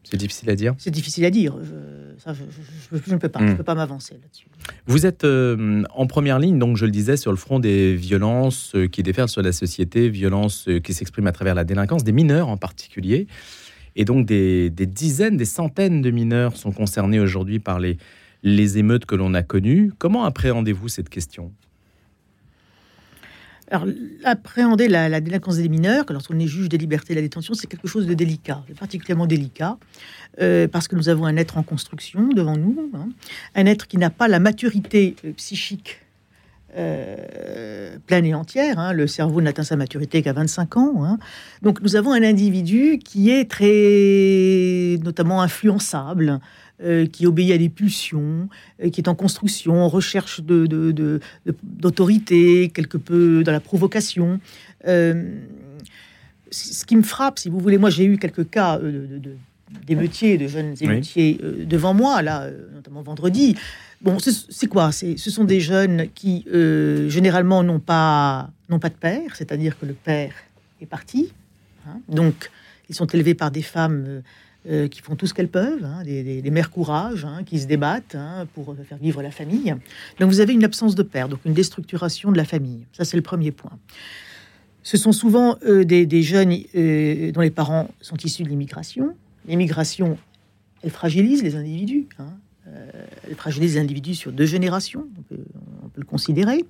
c'est 0.05 0.17
difficile 0.17 0.49
à 0.51 0.55
dire 0.55 0.75
C'est 0.77 0.91
difficile 0.91 1.25
à 1.25 1.31
dire. 1.31 1.57
Je, 1.63 3.11
ne 3.11 3.17
peux 3.17 3.27
pas, 3.27 3.41
hmm. 3.41 3.57
peux 3.57 3.63
pas 3.63 3.75
m'avancer 3.75 4.13
là-dessus. 4.21 4.47
Vous 4.85 5.05
êtes 5.05 5.23
euh, 5.23 5.83
en 5.93 6.05
première 6.05 6.37
ligne, 6.37 6.59
donc 6.59 6.77
je 6.77 6.85
le 6.85 6.91
disais, 6.91 7.17
sur 7.17 7.31
le 7.31 7.37
front 7.37 7.59
des 7.59 7.95
violences 7.95 8.73
euh, 8.75 8.87
qui 8.87 9.01
déferlent 9.01 9.29
sur 9.29 9.41
la 9.41 9.51
société, 9.51 10.09
violences 10.09 10.67
euh, 10.67 10.79
qui 10.79 10.93
s'expriment 10.93 11.27
à 11.27 11.31
travers 11.31 11.55
la 11.55 11.63
délinquance, 11.63 12.03
des 12.03 12.11
mineurs 12.11 12.49
en 12.49 12.57
particulier. 12.57 13.27
Et 13.95 14.05
donc 14.05 14.25
des, 14.25 14.69
des 14.69 14.85
dizaines, 14.85 15.37
des 15.37 15.45
centaines 15.45 16.01
de 16.01 16.11
mineurs 16.11 16.55
sont 16.55 16.71
concernés 16.71 17.19
aujourd'hui 17.19 17.59
par 17.59 17.79
les, 17.79 17.97
les 18.43 18.77
émeutes 18.77 19.05
que 19.05 19.15
l'on 19.15 19.33
a 19.33 19.41
connues. 19.41 19.91
Comment 19.97 20.25
appréhendez-vous 20.25 20.87
cette 20.87 21.09
question? 21.09 21.51
Alors, 23.71 23.87
appréhender 24.23 24.87
la, 24.87 25.19
délinquance 25.21 25.57
des 25.57 25.69
mineurs, 25.69 26.05
lorsqu'on 26.09 26.39
est 26.39 26.47
juge 26.47 26.69
des 26.69 26.77
libertés 26.77 27.13
et 27.13 27.15
de 27.15 27.21
la 27.21 27.25
détention, 27.25 27.55
c'est 27.55 27.67
quelque 27.67 27.87
chose 27.87 28.05
de 28.05 28.13
délicat, 28.13 28.63
particulièrement 28.79 29.25
délicat, 29.25 29.77
euh, 30.39 30.67
parce 30.67 30.87
que 30.87 30.95
nous 30.95 31.09
avons 31.09 31.25
un 31.25 31.35
être 31.37 31.57
en 31.57 31.63
construction 31.63 32.27
devant 32.27 32.57
nous, 32.57 32.91
hein. 32.93 33.09
un 33.55 33.65
être 33.65 33.87
qui 33.87 33.97
n'a 33.97 34.11
pas 34.11 34.27
la 34.27 34.39
maturité 34.39 35.15
euh, 35.25 35.31
psychique 35.33 35.99
euh, 36.77 37.97
pleine 38.05 38.25
et 38.25 38.33
entière. 38.33 38.77
Hein. 38.79 38.91
Le 38.91 39.07
cerveau 39.07 39.41
n'atteint 39.41 39.63
sa 39.63 39.77
maturité 39.77 40.21
qu'à 40.21 40.33
25 40.33 40.77
ans. 40.77 41.05
Hein. 41.05 41.17
Donc 41.61 41.81
nous 41.81 41.95
avons 41.95 42.11
un 42.11 42.21
individu 42.21 42.99
qui 42.99 43.29
est 43.29 43.49
très, 43.49 44.99
notamment 45.01 45.41
influençable, 45.41 46.39
euh, 46.83 47.05
qui 47.05 47.25
obéit 47.25 47.53
à 47.53 47.57
des 47.57 47.69
pulsions, 47.69 48.49
euh, 48.83 48.89
qui 48.89 48.99
est 48.99 49.07
en 49.07 49.15
construction, 49.15 49.81
en 49.81 49.87
recherche 49.87 50.41
d'autorité, 50.41 52.67
de, 52.67 52.73
quelque 52.73 52.97
peu 52.97 53.45
dans 53.45 53.53
la 53.53 53.61
provocation. 53.61 54.41
Euh, 54.85 55.39
ce 56.51 56.83
qui 56.83 56.97
me 56.97 57.01
frappe, 57.01 57.39
si 57.39 57.47
vous 57.47 57.59
voulez, 57.59 57.77
moi 57.77 57.89
j'ai 57.89 58.03
eu 58.03 58.17
quelques 58.17 58.49
cas 58.49 58.77
d'émeutiers, 59.87 60.37
de 60.37 60.47
jeunes 60.47 60.75
émeutiers 60.81 61.39
devant 61.65 61.93
moi, 61.93 62.21
là, 62.21 62.49
notamment 62.73 63.03
vendredi. 63.03 63.55
Bon, 64.01 64.17
c'est 64.19 64.67
quoi? 64.67 64.91
Ce 64.91 65.15
sont 65.15 65.45
des 65.45 65.61
jeunes 65.61 66.09
qui, 66.13 66.43
généralement, 67.07 67.63
n'ont 67.63 67.79
pas, 67.79 68.49
pas 68.67 68.89
de 68.89 68.95
père, 68.95 69.37
c'est-à-dire 69.37 69.79
que 69.79 69.85
le 69.85 69.93
père 69.93 70.33
est 70.81 70.87
parti. 70.87 71.31
Hein. 71.87 72.01
donc, 72.09 72.51
ils 72.89 72.95
sont 72.95 73.07
élevés 73.07 73.33
par 73.33 73.49
des 73.49 73.61
femmes 73.61 74.23
euh, 74.67 74.87
qui 74.87 75.01
font 75.01 75.15
tout 75.15 75.27
ce 75.27 75.35
qu'elles 75.35 75.49
peuvent, 75.49 75.83
hein, 75.83 76.01
des, 76.03 76.49
mères 76.49 76.71
courage, 76.71 77.23
hein, 77.23 77.43
qui 77.45 77.59
se 77.59 77.67
débattent 77.67 78.15
hein, 78.15 78.47
pour 78.55 78.75
faire 78.83 78.97
vivre 78.97 79.21
la 79.21 79.29
famille. 79.29 79.75
Donc 80.19 80.31
vous 80.31 80.39
avez 80.39 80.53
une 80.53 80.63
absence 80.63 80.95
de 80.95 81.03
père, 81.03 81.29
donc 81.29 81.39
une 81.45 81.53
déstructuration 81.53 82.31
de 82.31 82.37
la 82.37 82.45
famille. 82.45 82.87
Ça, 82.91 83.05
c'est 83.05 83.15
le 83.15 83.21
premier 83.21 83.51
point. 83.51 83.77
Ce 84.81 84.97
sont 84.97 85.11
souvent 85.11 85.57
euh, 85.67 85.83
des, 85.83 86.21
jeunes 86.23 86.57
euh, 86.75 87.31
dont 87.31 87.41
les 87.41 87.51
parents 87.51 87.91
sont 88.01 88.17
issus 88.17 88.41
de 88.41 88.49
l'immigration. 88.49 89.15
L'immigration, 89.47 90.17
elle 90.81 90.89
fragilise 90.89 91.43
les 91.43 91.55
individus. 91.55 92.07
elle 92.65 93.35
fragilise 93.35 93.75
les 93.75 93.81
individus 93.81 94.15
sur 94.15 94.31
deux 94.31 94.47
générations, 94.47 95.05
on 95.29 95.89
peut 95.89 96.01
le 96.01 96.05
considérer. 96.05 96.65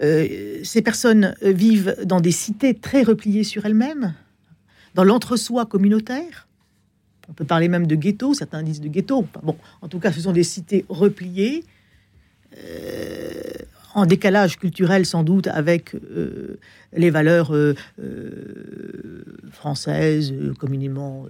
ces 0.00 0.82
personnes 0.82 1.34
vivent 1.42 1.96
dans 2.06 2.22
des 2.22 2.32
cités 2.32 2.72
très 2.72 3.02
repliées 3.02 3.44
sur 3.44 3.66
elles-mêmes, 3.66 4.14
dans 4.94 5.04
l'entre-soi 5.04 5.66
communautaire. 5.66 6.46
On 7.30 7.32
peut 7.32 7.44
parler 7.44 7.68
même 7.68 7.86
de 7.86 7.94
ghetto, 7.94 8.34
certains 8.34 8.62
disent 8.62 8.80
de 8.80 8.88
ghetto. 8.88 9.24
Bon, 9.42 9.56
en 9.80 9.88
tout 9.88 10.00
cas, 10.00 10.10
ce 10.10 10.20
sont 10.20 10.32
des 10.32 10.42
cités 10.42 10.84
repliées, 10.88 11.64
euh, 12.58 13.52
en 13.92 14.06
décalage 14.06 14.56
culturel 14.56 15.04
sans 15.04 15.24
doute 15.24 15.48
avec 15.48 15.96
euh, 15.96 16.60
les 16.92 17.10
valeurs 17.10 17.52
euh, 17.52 17.74
françaises 19.50 20.32
communément 20.58 21.26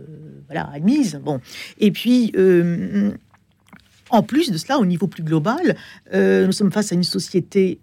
admises. 0.50 1.20
Bon, 1.22 1.40
et 1.78 1.90
puis. 1.90 2.32
en 4.10 4.22
plus 4.24 4.50
de 4.50 4.58
cela, 4.58 4.78
au 4.78 4.84
niveau 4.84 5.06
plus 5.06 5.22
global, 5.22 5.76
nous 6.12 6.52
sommes 6.52 6.72
face 6.72 6.92
à 6.92 6.96
une 6.96 7.04
société 7.04 7.78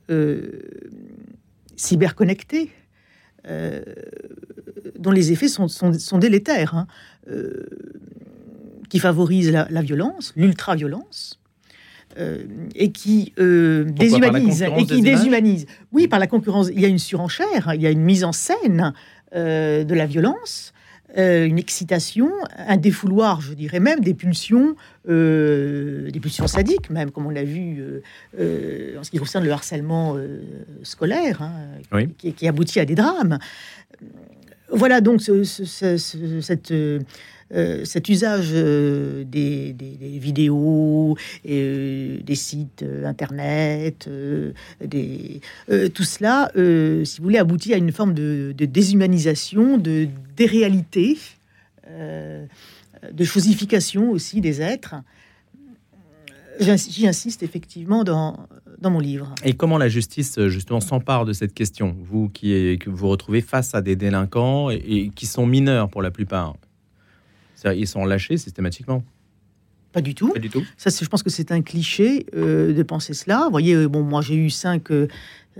cyberconnectée, 1.75 2.69
dont 4.99 5.11
les 5.11 5.31
effets 5.31 5.47
sont, 5.47 5.67
sont, 5.69 6.17
délétères. 6.19 6.75
Hein 6.75 6.87
qui 8.89 8.99
favorise 8.99 9.51
la, 9.51 9.81
violence, 9.81 10.33
l'ultra-violence, 10.35 11.39
euh, 12.17 12.45
et 12.75 12.91
qui 12.91 13.33
euh, 13.39 13.83
déshumanise. 13.83 14.63
Et 14.63 14.85
qui 14.85 15.01
déshumanise. 15.01 15.65
Oui, 15.91 16.07
par 16.07 16.19
la 16.19 16.27
concurrence. 16.27 16.69
Il 16.73 16.79
y 16.79 16.85
a 16.85 16.87
une 16.87 16.99
surenchère, 16.99 17.71
il 17.75 17.81
y 17.81 17.87
a 17.87 17.91
une 17.91 18.01
mise 18.01 18.23
en 18.23 18.31
scène 18.31 18.93
euh, 19.35 19.83
de 19.83 19.93
la 19.93 20.05
violence. 20.05 20.73
une 21.15 21.59
excitation, 21.59 22.31
un 22.57 22.77
défouloir, 22.77 23.41
je 23.41 23.53
dirais 23.53 23.79
même, 23.79 23.99
des 23.99 24.13
pulsions, 24.13 24.75
des 25.05 26.19
pulsions 26.21 26.47
sadiques, 26.47 26.89
même, 26.89 27.11
comme 27.11 27.25
on 27.25 27.29
l'a 27.29 27.43
vu 27.43 27.83
en 28.37 29.03
ce 29.03 29.09
qui 29.11 29.17
concerne 29.17 29.45
le 29.45 29.51
harcèlement 29.51 30.15
scolaire, 30.83 31.41
hein, 31.41 32.05
qui, 32.17 32.47
aboutit 32.47 32.79
à 32.79 32.85
des 32.85 32.95
drames. 32.95 33.39
Voilà 34.69 35.01
donc 35.01 35.21
cette 35.21 36.73
euh, 37.53 37.85
cet 37.85 38.09
usage 38.09 38.49
euh, 38.51 39.23
des, 39.23 39.73
vidéos, 40.19 41.15
et, 41.45 41.61
euh, 41.61 42.17
des 42.21 42.35
sites 42.35 42.83
internet, 43.05 44.09
des, 44.83 45.41
tout 45.93 46.03
cela, 46.03 46.51
si 46.53 47.17
vous 47.17 47.23
voulez, 47.23 47.37
aboutit 47.37 47.73
à 47.73 47.77
une 47.77 47.91
forme 47.91 48.13
de, 48.13 48.53
déshumanisation, 48.57 49.77
de 49.77 50.07
déréalité, 50.35 51.17
de 51.89 53.23
chosification 53.23 54.11
aussi 54.11 54.41
des 54.41 54.61
êtres. 54.61 54.95
J'y 56.59 57.07
insiste 57.07 57.43
effectivement 57.43 58.03
dans, 58.03 58.47
mon 58.81 58.99
livre. 58.99 59.33
Et 59.43 59.53
comment 59.53 59.77
la 59.77 59.89
justice, 59.89 60.39
justement, 60.47 60.81
s'empare 60.81 61.25
de 61.25 61.33
cette 61.33 61.53
question? 61.53 61.95
Vous 62.01 62.29
qui 62.29 62.77
que 62.79 62.89
vous 62.89 63.07
retrouvez 63.07 63.41
face 63.41 63.75
à 63.75 63.81
des 63.81 63.95
délinquants 63.95 64.69
et, 64.69 65.11
qui 65.15 65.27
sont 65.27 65.45
mineurs 65.45 65.89
pour 65.89 66.01
la 66.01 66.11
plupart? 66.11 66.55
Ils 67.73 67.87
sont 67.87 68.05
lâchés 68.05 68.37
systématiquement 68.37 69.03
pas 69.93 70.01
du 70.01 70.13
tout. 70.13 70.31
Pas 70.31 70.39
du 70.39 70.49
tout. 70.49 70.63
Ça, 70.75 70.91
je 70.91 71.07
pense 71.07 71.23
que 71.23 71.29
c'est 71.31 71.51
un 71.51 71.63
cliché 71.63 72.27
de 72.33 72.83
penser 72.83 73.15
cela. 73.15 73.45
Vous 73.45 73.51
voyez, 73.51 73.87
bon, 73.87 74.03
moi 74.03 74.21
j'ai 74.21 74.35
eu 74.35 74.51
cinq 74.51 74.91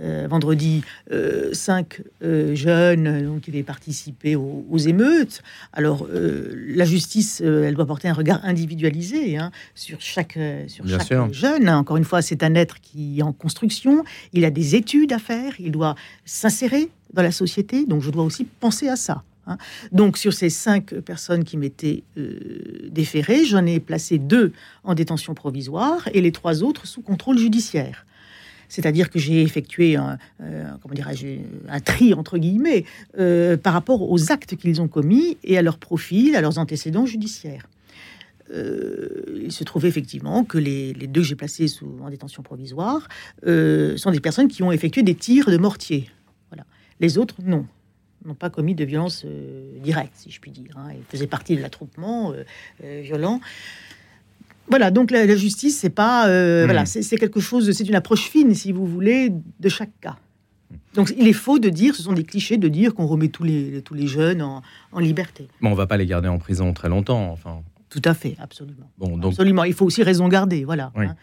euh, 0.00 0.28
vendredi, 0.30 0.82
euh, 1.10 1.52
cinq 1.54 2.02
euh, 2.22 2.54
jeunes 2.54 3.26
donc, 3.26 3.40
qui 3.40 3.50
avaient 3.50 3.64
participé 3.64 4.36
aux, 4.36 4.78
émeutes. 4.78 5.42
Alors, 5.72 6.06
la 6.12 6.84
justice, 6.84 7.40
elle 7.40 7.74
doit 7.74 7.86
porter 7.86 8.08
un 8.08 8.12
regard 8.12 8.40
individualisé 8.44 9.36
hein, 9.36 9.50
sur 9.74 10.00
chaque, 10.00 10.38
sur 10.68 10.86
chaque 10.86 11.32
jeune. 11.32 11.68
Encore 11.68 11.96
une 11.96 12.04
fois, 12.04 12.22
c'est 12.22 12.44
un 12.44 12.54
être 12.54 12.80
qui 12.80 13.18
est 13.18 13.22
en 13.22 13.32
construction, 13.32 14.04
il 14.32 14.44
a 14.44 14.50
des 14.50 14.76
études 14.76 15.12
à 15.12 15.18
faire, 15.18 15.54
il 15.58 15.72
doit 15.72 15.96
s'insérer 16.24 16.90
dans 17.12 17.22
la 17.22 17.32
société, 17.32 17.84
donc 17.84 18.02
je 18.02 18.10
dois 18.10 18.22
aussi 18.22 18.44
penser 18.44 18.88
à 18.88 18.96
ça. 18.96 19.24
Hein. 19.48 19.58
Donc, 19.90 20.18
sur 20.18 20.32
ces 20.32 20.50
cinq 20.50 20.94
personnes 20.94 21.44
qui 21.44 21.56
m'étaient 21.56 22.04
déférées, 22.90 23.44
j'en 23.44 23.66
ai 23.66 23.80
placé 23.80 24.18
deux 24.18 24.52
en 24.84 24.94
détention 24.94 25.34
provisoire 25.34 26.08
et 26.12 26.20
les 26.20 26.32
trois 26.32 26.62
autres 26.62 26.86
sous 26.86 27.02
contrôle 27.02 27.38
judiciaire. 27.38 28.04
C'est-à-dire 28.68 29.10
que 29.10 29.18
j'ai 29.18 29.42
effectué 29.42 29.96
un, 29.96 30.18
euh, 30.42 30.64
tri, 31.84 32.14
entre 32.14 32.38
guillemets, 32.38 32.84
euh, 33.18 33.56
par 33.56 33.72
rapport 33.72 34.10
aux 34.10 34.30
actes 34.30 34.56
qu'ils 34.56 34.80
ont 34.80 34.88
commis 34.88 35.38
et 35.42 35.58
à 35.58 35.62
leur 35.62 35.78
profil, 35.78 36.36
à 36.36 36.40
leurs 36.40 36.58
antécédents 36.58 37.06
judiciaires. 37.06 37.66
Euh, 38.50 39.40
il 39.42 39.52
se 39.52 39.64
trouve 39.64 39.84
effectivement 39.84 40.44
que 40.44 40.56
les, 40.56 40.92
deux 40.94 41.20
que 41.20 41.26
j'ai 41.26 41.34
placés 41.34 41.66
en 42.00 42.08
détention 42.08 42.42
provisoire 42.42 43.08
sont 43.44 44.10
des 44.10 44.20
personnes 44.20 44.48
qui 44.48 44.62
ont 44.62 44.72
effectué 44.72 45.02
des 45.02 45.14
tirs 45.14 45.50
de 45.50 45.56
mortier. 45.56 46.10
Les 47.00 47.16
autres, 47.16 47.36
non 47.44 47.64
n'ont 48.24 48.34
pas 48.34 48.50
commis 48.50 48.74
de 48.74 48.84
violence 48.84 49.24
directe, 49.82 50.12
si 50.14 50.30
je 50.30 50.40
puis 50.40 50.50
dire. 50.50 50.76
Hein. 50.76 50.88
Ils 50.96 51.04
faisaient 51.08 51.26
partie 51.26 51.56
de 51.56 51.62
l'attroupement 51.62 52.34
violent. 52.80 53.40
Voilà, 54.68 54.90
donc 54.90 55.10
la, 55.10 55.36
justice, 55.36 55.78
c'est 55.78 55.90
pas, 55.90 56.28
euh, 56.28 56.62
hmm. 56.62 56.66
voilà, 56.66 56.86
c'est 56.86 57.16
quelque 57.16 57.40
chose, 57.40 57.70
c'est 57.72 57.88
une 57.88 57.94
approche 57.94 58.28
fine, 58.28 58.54
si 58.54 58.72
vous 58.72 58.86
voulez, 58.86 59.32
de 59.60 59.68
chaque 59.68 59.98
cas. 60.00 60.16
Donc 60.94 61.12
il 61.16 61.26
est 61.26 61.32
faux 61.32 61.58
de 61.58 61.68
dire, 61.68 61.94
ce 61.94 62.02
sont 62.02 62.12
des 62.12 62.24
clichés 62.24 62.56
de 62.56 62.68
dire 62.68 62.94
qu'on 62.94 63.06
remet 63.06 63.28
tous 63.28 63.44
les, 63.44 63.82
tous 63.82 63.94
les 63.94 64.06
jeunes 64.06 64.42
en, 64.42 64.62
liberté. 64.98 65.48
Mais 65.60 65.70
on 65.70 65.74
va 65.74 65.86
pas 65.86 65.96
les 65.96 66.06
garder 66.06 66.28
en 66.28 66.38
prison 66.38 66.72
très 66.72 66.88
longtemps, 66.88 67.30
enfin. 67.30 67.62
Tout 67.88 68.02
à 68.04 68.12
fait, 68.12 68.36
absolument. 68.38 68.90
Bon, 68.98 69.16
donc... 69.16 69.32
Absolument, 69.32 69.64
il 69.64 69.72
faut 69.72 69.86
aussi 69.86 70.02
raison 70.02 70.28
garder, 70.28 70.64
voilà. 70.64 70.92
Hein. 70.96 71.14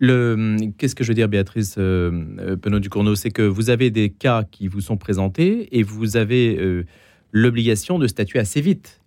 Qu'est-ce 0.00 0.94
que 0.94 1.04
je 1.04 1.08
veux 1.08 1.14
dire, 1.14 1.28
Béatrice 1.28 1.76
euh, 1.78 2.24
euh 2.38 2.56
Penot 2.56 2.80
du 2.80 2.90
Cournot, 2.90 3.14
c'est 3.14 3.30
que 3.30 3.42
vous 3.42 3.70
avez 3.70 3.90
des 3.90 4.10
cas 4.10 4.44
qui 4.50 4.68
vous 4.68 4.80
sont 4.80 4.96
présentés 4.96 5.76
et 5.76 5.82
vous 5.82 6.16
avez 6.16 6.56
euh, 6.58 6.84
l'obligation 7.32 7.98
de 7.98 8.06
statuer 8.06 8.38
assez 8.38 8.60
vite. 8.60 9.00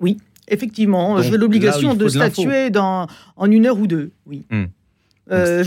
Oui. 0.00 0.16
Effectivement, 0.48 1.22
j'ai 1.22 1.36
l'obligation 1.36 1.94
de 1.94 2.08
statuer 2.08 2.70
dans, 2.70 3.06
en 3.36 3.50
une 3.50 3.66
heure 3.66 3.78
ou 3.78 3.86
deux, 3.86 4.10
oui. 4.26 4.46
Hmm. 4.50 4.64
Euh, 5.30 5.64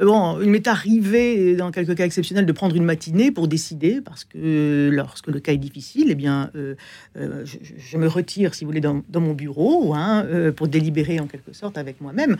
bon, 0.00 0.40
il 0.40 0.48
m'est 0.50 0.66
arrivé, 0.66 1.54
dans 1.54 1.70
quelques 1.70 1.94
cas 1.94 2.06
exceptionnels, 2.06 2.46
de 2.46 2.52
prendre 2.52 2.76
une 2.76 2.84
matinée 2.84 3.30
pour 3.30 3.48
décider, 3.48 4.00
parce 4.00 4.24
que 4.24 4.90
lorsque 4.92 5.26
le 5.26 5.40
cas 5.40 5.52
est 5.52 5.58
difficile, 5.58 6.06
eh 6.08 6.14
bien, 6.14 6.50
euh, 6.56 6.74
euh, 7.16 7.44
je, 7.44 7.98
me 7.98 8.06
retire, 8.06 8.54
si 8.54 8.64
vous 8.64 8.70
voulez, 8.70 8.80
dans, 8.80 9.02
mon 9.14 9.34
bureau, 9.34 9.94
hein, 9.94 10.26
pour 10.56 10.68
délibérer 10.68 11.20
en 11.20 11.26
quelque 11.26 11.52
sorte 11.52 11.78
avec 11.78 12.00
moi-même. 12.00 12.36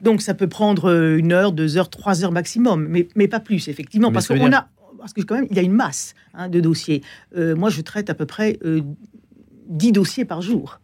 Donc, 0.00 0.22
ça 0.22 0.34
peut 0.34 0.48
prendre 0.48 1.16
une 1.16 1.32
heure, 1.32 1.52
deux 1.52 1.76
heures, 1.76 1.90
trois 1.90 2.24
heures 2.24 2.32
maximum, 2.32 2.86
mais, 2.88 3.08
mais 3.16 3.28
pas 3.28 3.40
plus, 3.40 3.68
effectivement, 3.68 4.12
parce 4.12 4.28
qu'on 4.28 4.52
a, 4.52 4.68
parce 4.98 5.12
que 5.12 5.22
quand 5.22 5.34
même, 5.34 5.46
il 5.50 5.56
y 5.56 5.60
a 5.60 5.62
une 5.62 5.72
masse 5.72 6.14
hein, 6.34 6.48
de 6.48 6.60
dossiers. 6.60 7.02
moi, 7.34 7.70
je 7.70 7.80
traite 7.80 8.10
à 8.10 8.14
peu 8.14 8.26
près 8.26 8.58
dix 9.68 9.92
dossiers 9.92 10.24
par 10.24 10.42
jour. 10.42 10.80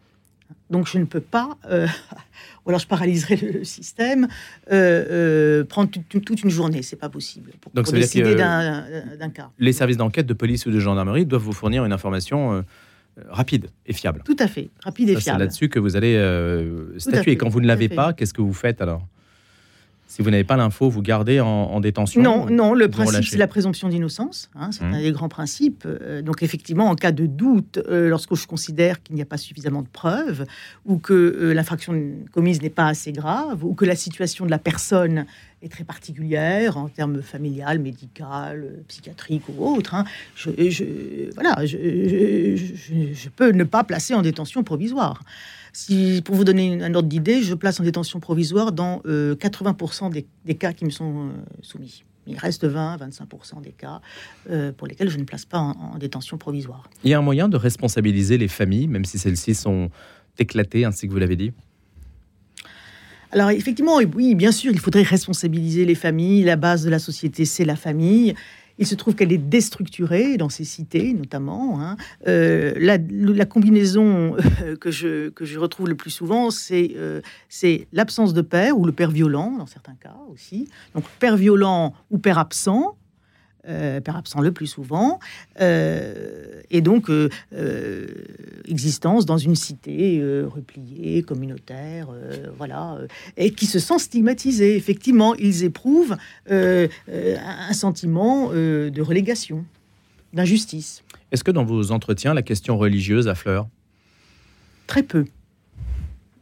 Donc 0.70 0.86
je 0.86 0.98
ne 0.98 1.04
peux 1.04 1.20
pas, 1.20 1.58
euh, 1.68 1.86
ou 2.64 2.70
alors 2.70 2.80
je 2.80 2.86
paralyserai 2.86 3.36
le 3.36 3.64
système, 3.64 4.28
euh, 4.70 5.04
euh, 5.10 5.64
prendre 5.64 5.90
toute 5.90 6.42
une 6.42 6.50
journée. 6.50 6.82
C'est 6.82 6.96
pas 6.96 7.08
possible 7.08 7.50
pour, 7.60 7.72
Donc, 7.72 7.92
décider 7.92 8.36
d'un 8.36 9.30
cas. 9.34 9.50
Les 9.58 9.72
services 9.72 9.96
d'enquête 9.96 10.26
de 10.26 10.34
police 10.34 10.66
ou 10.66 10.70
de 10.70 10.78
gendarmerie 10.78 11.26
doivent 11.26 11.42
vous 11.42 11.52
fournir 11.52 11.84
une 11.84 11.92
information 11.92 12.64
rapide 13.28 13.68
et 13.86 13.92
fiable. 13.92 14.22
Tout 14.24 14.36
à 14.38 14.48
fait, 14.48 14.70
rapide 14.84 15.10
et 15.10 15.16
fiable. 15.16 15.38
C'est 15.38 15.44
là-dessus 15.44 15.68
que 15.68 15.78
vous 15.78 15.96
allez 15.96 16.16
statuer. 16.98 17.36
Quand 17.36 17.48
vous 17.48 17.60
ne 17.60 17.66
l'avez 17.66 17.88
pas, 17.88 18.12
qu'est-ce 18.12 18.34
que 18.34 18.42
vous 18.42 18.54
faites 18.54 18.80
alors? 18.80 19.06
Si 20.10 20.22
vous 20.22 20.30
n'avez 20.30 20.42
pas 20.42 20.56
l'info, 20.56 20.90
vous 20.90 21.02
gardez 21.02 21.38
en, 21.38 21.78
détention 21.78 22.20
Non, 22.20 22.46
non. 22.50 22.74
Le 22.74 22.88
principe, 22.88 23.22
c'est 23.22 23.38
la 23.38 23.46
présomption 23.46 23.88
d'innocence. 23.88 24.50
Hein, 24.56 24.70
c'est 24.72 24.82
mmh. 24.82 24.94
un 24.94 25.00
des 25.02 25.12
grands 25.12 25.28
principes. 25.28 25.84
Euh, 25.86 26.20
donc, 26.20 26.42
effectivement, 26.42 26.86
en 26.86 26.96
cas 26.96 27.12
de 27.12 27.26
doute, 27.26 27.78
euh, 27.88 28.08
lorsque 28.08 28.34
je 28.34 28.44
considère 28.48 29.04
qu'il 29.04 29.14
n'y 29.14 29.22
a 29.22 29.24
pas 29.24 29.36
suffisamment 29.36 29.82
de 29.82 29.88
preuves, 29.88 30.46
ou 30.84 30.98
que 30.98 31.12
euh, 31.14 31.54
l'infraction 31.54 31.94
commise 32.32 32.60
n'est 32.60 32.70
pas 32.70 32.88
assez 32.88 33.12
grave, 33.12 33.64
ou 33.64 33.74
que 33.74 33.84
la 33.84 33.94
situation 33.94 34.46
de 34.46 34.50
la 34.50 34.58
personne 34.58 35.26
est 35.62 35.68
très 35.68 35.84
particulière 35.84 36.76
en 36.76 36.88
termes 36.88 37.22
familial, 37.22 37.78
médical, 37.78 38.82
psychiatrique 38.88 39.42
ou 39.48 39.64
autre, 39.64 39.94
hein, 39.94 40.04
je, 40.34 41.30
voilà, 41.34 41.64
je, 41.66 43.28
peux 43.28 43.50
ne 43.50 43.64
pas 43.64 43.84
placer 43.84 44.14
en 44.14 44.22
détention 44.22 44.62
provisoire. 44.62 45.22
Si, 45.72 46.22
pour 46.24 46.34
vous 46.34 46.44
donner 46.44 46.82
un 46.82 46.94
ordre 46.94 47.08
d'idée, 47.08 47.42
je 47.42 47.54
place 47.54 47.78
en 47.78 47.84
détention 47.84 48.20
provisoire 48.20 48.72
dans 48.72 48.98
80% 48.98 50.06
euh, 50.06 50.22
des, 50.44 50.54
cas 50.54 50.72
qui 50.72 50.84
me 50.84 50.90
sont 50.90 51.28
euh, 51.28 51.32
soumis. 51.62 52.04
Il 52.26 52.36
reste 52.38 52.66
20-25% 52.66 53.62
des 53.62 53.70
cas 53.70 54.00
euh, 54.50 54.72
pour 54.72 54.86
lesquels 54.86 55.08
je 55.08 55.18
ne 55.18 55.24
place 55.24 55.44
pas 55.44 55.58
en, 55.58 55.98
détention 55.98 56.38
provisoire. 56.38 56.88
Il 57.04 57.10
y 57.10 57.14
a 57.14 57.18
un 57.18 57.22
moyen 57.22 57.48
de 57.48 57.56
responsabiliser 57.56 58.38
les 58.38 58.48
familles, 58.48 58.88
même 58.88 59.04
si 59.04 59.18
celles-ci 59.18 59.54
sont 59.54 59.90
éclatées, 60.38 60.84
ainsi 60.84 61.06
que 61.06 61.12
vous 61.12 61.18
l'avez 61.18 61.36
dit? 61.36 61.52
Alors 63.32 63.50
effectivement, 63.50 63.98
oui, 64.14 64.34
bien 64.34 64.52
sûr, 64.52 64.72
il 64.72 64.80
faudrait 64.80 65.02
responsabiliser 65.02 65.84
les 65.84 65.94
familles. 65.94 66.42
La 66.42 66.56
base 66.56 66.84
de 66.84 66.90
la 66.90 66.98
société, 66.98 67.44
c'est 67.44 67.64
la 67.64 67.76
famille. 67.76 68.34
Il 68.78 68.86
se 68.86 68.94
trouve 68.94 69.14
qu'elle 69.14 69.30
est 69.30 69.38
déstructurée 69.38 70.38
dans 70.38 70.48
ces 70.48 70.64
cités, 70.64 71.12
notamment. 71.12 71.82
Hein. 71.82 71.96
Euh, 72.26 72.72
la, 72.78 73.44
combinaison 73.44 74.36
euh, 74.62 74.74
que, 74.74 74.90
je, 74.90 75.28
que 75.28 75.44
je 75.44 75.58
retrouve 75.58 75.86
le 75.86 75.96
plus 75.96 76.10
souvent, 76.10 76.50
c'est 76.50 76.92
euh, 76.96 77.20
c'est 77.50 77.86
l'absence 77.92 78.32
de 78.32 78.40
père 78.40 78.78
ou 78.78 78.86
le 78.86 78.92
père 78.92 79.10
violent, 79.10 79.54
dans 79.58 79.66
certains 79.66 79.94
cas 79.94 80.16
aussi. 80.32 80.66
Donc, 80.94 81.04
père 81.18 81.36
violent 81.36 81.92
ou 82.10 82.18
père 82.18 82.38
absent, 82.38 82.96
euh, 83.68 84.00
père 84.00 84.16
absent 84.16 84.40
le 84.40 84.52
plus 84.52 84.66
souvent, 84.66 85.18
euh, 85.60 86.62
et 86.70 86.80
donc 86.80 87.10
euh, 87.10 87.28
existence 88.66 89.26
dans 89.26 89.36
une 89.36 89.54
cité 89.54 90.22
repliée, 90.46 91.22
communautaire, 91.22 92.08
voilà, 92.56 92.98
et 93.36 93.50
qui 93.50 93.66
se 93.66 93.78
sent 93.78 93.98
stigmatisés. 93.98 94.76
Effectivement, 94.76 95.34
ils 95.34 95.64
éprouvent 95.64 96.16
un 96.48 97.72
sentiment 97.72 98.50
de 98.50 99.02
relégation, 99.02 99.64
d'injustice. 100.32 101.02
Est-ce 101.30 101.44
que 101.44 101.50
dans 101.50 101.64
vos 101.64 101.92
entretiens, 101.92 102.32
la 102.32 102.42
question 102.42 102.78
religieuse 102.78 103.28
affleure? 103.28 103.68
Très 104.86 105.02
peu. 105.02 105.26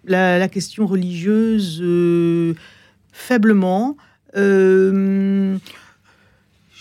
La, 0.05 0.39
la 0.39 0.49
question 0.49 0.87
religieuse, 0.87 1.83
faiblement. 3.13 3.97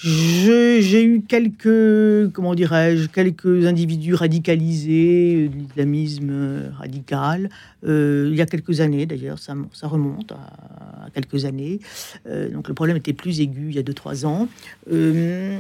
J'ai 0.04 1.04
eu 1.04 1.22
quelques, 1.28 2.32
comment 2.32 2.54
dirais-je, 2.54 3.08
quelques 3.08 3.66
individus 3.66 4.14
radicalisés, 4.14 5.50
de 5.50 5.58
l'islamisme 5.58 6.72
radical, 6.78 7.50
euh, 7.86 8.28
il 8.30 8.38
y 8.38 8.42
a 8.42 8.46
quelques 8.46 8.80
années 8.80 9.08
d'ailleurs, 9.08 9.40
ça, 9.40 9.56
remonte 9.84 10.34
à, 10.34 11.10
quelques 11.14 11.46
années. 11.46 11.80
Euh, 12.28 12.50
donc 12.50 12.68
le 12.68 12.76
problème 12.76 12.98
était 12.98 13.14
plus 13.14 13.40
aigu 13.42 13.70
il 13.70 13.76
y 13.76 13.80
a 13.80 13.84
2-3 13.84 14.26
ans. 14.26 14.48
Euh, 14.92 15.58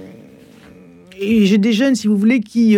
et 1.19 1.47
j'ai 1.47 1.57
des 1.57 1.73
jeunes, 1.73 1.95
si 1.95 2.07
vous 2.07 2.17
voulez, 2.17 2.41
qui 2.41 2.77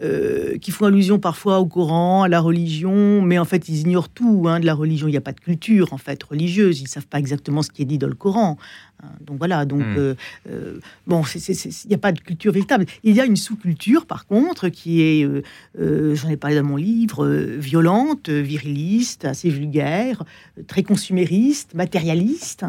euh, 0.00 0.58
qui 0.58 0.70
font 0.70 0.86
allusion 0.86 1.18
parfois 1.18 1.58
au 1.58 1.66
Coran, 1.66 2.22
à 2.22 2.28
la 2.28 2.38
religion, 2.38 3.20
mais 3.20 3.36
en 3.36 3.44
fait 3.44 3.68
ils 3.68 3.80
ignorent 3.80 4.08
tout 4.08 4.44
hein, 4.46 4.60
de 4.60 4.66
la 4.66 4.74
religion. 4.74 5.08
Il 5.08 5.10
n'y 5.10 5.16
a 5.16 5.20
pas 5.20 5.32
de 5.32 5.40
culture 5.40 5.92
en 5.92 5.98
fait 5.98 6.22
religieuse. 6.22 6.78
Ils 6.78 6.84
ne 6.84 6.88
savent 6.88 7.08
pas 7.08 7.18
exactement 7.18 7.62
ce 7.62 7.70
qui 7.70 7.82
est 7.82 7.84
dit 7.84 7.98
dans 7.98 8.06
le 8.06 8.14
Coran. 8.14 8.58
Hein. 9.02 9.08
donc 9.20 9.38
voilà. 9.38 9.64
Donc 9.64 9.80
hmm. 9.80 9.98
euh, 9.98 10.14
euh, 10.50 10.78
bon, 11.08 11.24
il 11.34 11.88
n'y 11.88 11.94
a 11.96 11.98
pas 11.98 12.12
de 12.12 12.20
culture 12.20 12.52
véritable. 12.52 12.86
Il 13.02 13.16
y 13.16 13.20
a 13.20 13.24
une 13.24 13.34
sous-culture 13.34 14.06
par 14.06 14.26
contre 14.26 14.68
qui 14.68 15.02
est, 15.02 15.28
j'en 15.76 16.28
ai 16.28 16.36
parlé 16.36 16.54
dans 16.54 16.62
mon 16.62 16.76
livre, 16.76 17.26
violente, 17.58 18.28
viriliste, 18.28 19.24
assez 19.24 19.50
vulgaire, 19.50 20.22
très 20.68 20.84
consumériste, 20.84 21.74
matérialiste. 21.74 22.64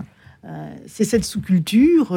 c'est 0.88 1.04
cette 1.04 1.26
sous-culture 1.26 2.10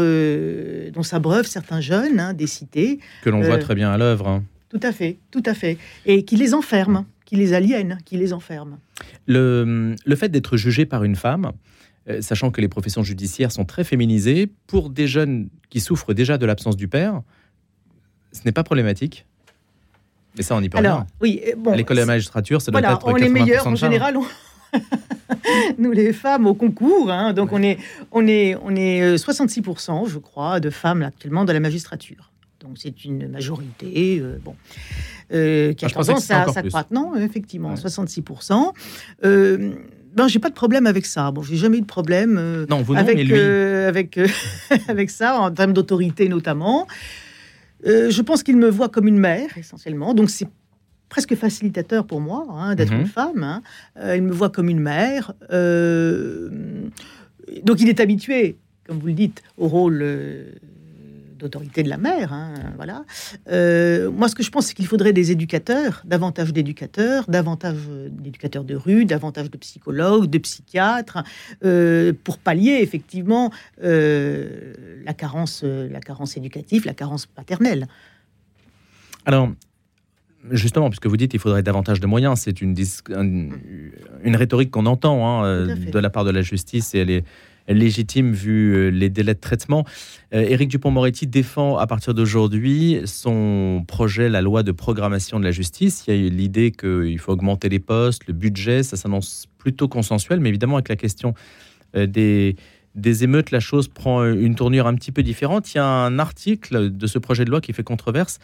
dont 0.95 1.03
s'abreuvent 1.03 1.47
certains 1.47 1.83
jeunes 1.83 2.19
hein, 2.19 2.33
des 2.33 2.47
cités. 2.47 2.99
Que 3.23 3.29
l'on 3.29 3.43
voit 3.43 3.59
très 3.59 3.75
bien 3.75 3.91
à 3.91 3.99
l'œuvre. 3.99 4.43
Tout 4.73 4.81
à 4.83 4.93
fait, 4.93 5.19
tout 5.31 5.43
à 5.47 5.55
fait. 5.55 5.79
Et 6.07 6.25
qui 6.25 6.37
les 6.37 6.55
enferme, 6.55 7.05
qui 7.25 7.37
les 7.37 7.53
aliène, 7.53 7.99
qui 8.05 8.17
les 8.17 8.33
enferme. 8.33 8.79
Le, 9.27 9.95
le 10.05 10.17
fait 10.17 10.31
d'être 10.31 10.57
jugé 10.57 10.87
par 10.87 11.05
une 11.05 11.17
femme, 11.17 11.53
sachant 12.21 12.51
que 12.51 12.61
les 12.61 12.69
professions 12.69 13.03
judiciaires 13.05 13.53
sont 13.53 13.65
très 13.65 13.85
féminisées, 13.85 14.51
pour 14.67 14.91
des 14.91 15.07
jeunes 15.07 15.51
qui 15.71 15.81
souffrent 15.81 16.15
déjà 16.15 16.39
de 16.39 16.47
l'absence 16.47 16.77
du 16.77 16.89
père, 16.89 17.23
ce 18.33 18.41
n'est 18.45 18.53
pas 18.53 18.65
problématique 18.65 19.27
et 20.39 20.43
ça, 20.43 20.57
on 20.57 20.63
y 20.63 20.69
peut 20.69 20.79
Alors, 20.79 21.05
Oui, 21.21 21.43
bon, 21.57 21.75
L'école 21.75 21.97
de 21.97 22.03
la 22.03 22.07
magistrature, 22.07 22.63
ça 22.63 22.71
doit 22.71 22.81
voilà, 22.81 22.97
être 22.97 23.07
on 23.07 23.17
est 23.17 23.29
meilleurs 23.29 23.67
en 23.67 23.75
général. 23.75 24.17
Nous, 25.79 25.93
les 25.93 26.13
femmes 26.13 26.47
au 26.47 26.55
concours, 26.55 27.11
hein, 27.11 27.35
donc 27.35 27.53
on 27.53 27.63
est, 27.63 27.79
on 28.11 28.27
est, 28.27 28.57
on 28.63 28.75
est 28.75 29.17
66%, 29.17 30.09
je 30.09 30.19
crois, 30.19 30.61
de 30.61 30.71
femmes 30.71 31.03
actuellement 31.03 31.45
dans 31.45 31.53
la 31.53 31.61
magistrature. 31.61 32.32
Donc 32.63 32.79
c'est 32.79 33.05
une 33.05 33.29
majorité, 33.29 34.21
euh, 34.21 34.39
bon, 34.43 34.55
euh, 35.33 35.73
qui 35.73 35.85
a 35.85 35.89
ah, 35.91 36.03
tendance 36.03 36.31
à 36.31 36.47
s'accroître. 36.49 36.93
Non, 36.93 37.17
effectivement, 37.17 37.75
66%. 37.75 38.73
Euh, 39.25 39.73
ben, 40.15 40.29
j'ai 40.29 40.39
pas 40.39 40.51
de 40.51 40.55
problème 40.55 40.87
avec 40.87 41.07
ça. 41.07 41.31
Bon, 41.31 41.43
j'ai 41.43 41.57
jamais 41.57 41.79
eu 41.79 41.81
de 41.81 41.87
problème 41.87 42.37
euh, 42.39 42.67
non, 42.69 42.83
vous 42.83 42.95
avec, 42.95 43.17
lui. 43.27 43.35
avec, 43.35 44.21
avec 44.89 45.11
ça, 45.11 45.41
en 45.41 45.51
termes 45.51 45.73
d'autorité 45.73 46.29
notamment. 46.29 46.87
je 47.85 48.21
pense 48.21 48.43
qu'il 48.43 48.59
me 48.59 48.69
voit 48.69 48.91
comme 48.91 49.09
une 49.09 49.19
mère, 49.19 49.57
essentiellement. 49.57 50.13
Donc 50.13 50.29
c'est 50.29 50.49
presque 51.09 51.35
facilitateur 51.35 52.07
pour 52.07 52.21
moi 52.21 52.47
hein, 52.51 52.75
d'être 52.75 52.93
mhm. 52.93 53.01
une 53.01 53.07
femme. 53.07 53.43
Hein. 53.43 53.63
il 54.15 54.23
me 54.23 54.33
voit 54.33 54.51
comme 54.51 54.69
une 54.69 54.81
mère. 54.81 55.33
donc 57.63 57.81
il 57.81 57.89
est 57.89 58.01
habitué, 58.01 58.59
comme 58.87 58.99
vous 58.99 59.07
le 59.07 59.15
dites, 59.15 59.43
au 59.57 59.67
rôle 59.67 60.05
d'autorité 61.43 61.83
de 61.83 61.89
la 61.89 61.99
mère. 61.99 62.33
Hein, 62.33 62.55
voilà. 62.77 63.05
Euh, 63.49 64.11
moi, 64.11 64.29
ce 64.29 64.35
que 64.35 64.43
je 64.43 64.51
pense, 64.51 64.67
c'est 64.67 64.75
qu'il 64.75 64.87
faudrait 64.87 65.13
des 65.13 65.31
éducateurs, 65.31 66.03
davantage 66.05 66.53
d'éducateurs, 66.53 67.25
davantage 67.29 67.77
d'éducateurs 68.11 68.65
de 68.65 68.75
rue, 68.75 69.05
davantage 69.05 69.51
de 69.51 69.59
psychologues, 69.59 70.27
de 70.31 70.39
psychiatres, 70.39 71.23
euh, 71.65 72.13
pour 72.25 72.39
pallier 72.39 72.79
effectivement 72.81 73.51
euh, 73.83 74.73
la 75.05 75.13
carence, 75.13 75.65
la 75.65 76.01
carence 76.01 76.37
éducative, 76.37 76.87
la 76.87 76.95
carence 76.95 77.27
paternelle. 77.27 77.89
Alors, 79.27 79.51
justement, 80.51 80.89
puisque 80.89 81.07
vous 81.07 81.17
dites 81.17 81.31
qu'il 81.33 81.41
faudrait 81.41 81.63
davantage 81.63 82.01
de 82.01 82.07
moyens, 82.07 82.41
c'est 82.41 82.61
une, 82.61 82.75
une, 84.23 84.37
rhétorique 84.37 84.71
qu'on 84.71 84.87
entend 84.87 85.27
hein, 85.27 85.67
de 85.67 85.99
la 85.99 86.11
part 86.11 86.25
de 86.25 86.31
la 86.31 86.43
justice 86.43 86.95
et 86.95 86.99
elle 86.99 87.11
est 87.11 87.25
légitime 87.69 88.33
vu 88.33 88.75
euh, 88.75 88.89
les 88.89 89.09
délais 89.09 89.35
de 89.35 89.41
traitement. 89.41 89.85
Euh, 90.35 90.41
Éric 90.43 90.69
Dupont-Moretti 90.69 91.27
défend 91.27 91.77
à 91.77 91.87
partir 91.87 92.15
d'aujourd'hui 92.15 93.01
son 93.05 93.85
projet, 93.87 94.29
la 94.29 94.43
loi 94.43 94.63
de 94.63 94.73
programmation 94.73 95.39
de 95.39 95.45
la 95.45 95.51
justice. 95.51 96.05
Il 96.07 96.15
y 96.15 96.27
a 96.27 96.31
l'idée 96.31 96.71
qu'il 96.71 97.19
faut 97.19 97.33
augmenter 97.33 97.69
les 97.69 97.79
postes, 97.79 98.27
le 98.27 98.35
budget, 98.35 98.83
ça 98.83 98.97
s'annonce 98.97 99.47
plutôt 99.59 99.89
consensuel, 99.89 100.41
mais 100.41 100.49
évidemment 100.49 100.77
avec 100.77 100.89
la 100.89 100.97
question 100.97 101.35
euh, 101.97 102.07
des, 102.07 102.57
des 102.95 103.25
émeutes, 103.25 103.51
la 103.51 103.61
chose 103.61 103.89
prend 103.89 104.25
une 104.25 104.55
tournure 104.55 104.87
un 104.87 104.95
petit 104.95 105.13
peu 105.13 105.23
différente. 105.23 105.73
Il 105.75 105.79
y 105.79 105.81
a 105.81 105.87
un 105.87 106.19
article 106.19 106.91
de 106.91 107.07
ce 107.07 107.19
projet 107.19 107.45
de 107.45 107.51
loi 107.51 107.61
qui 107.61 107.73
fait 107.73 107.85
controverse 107.85 108.39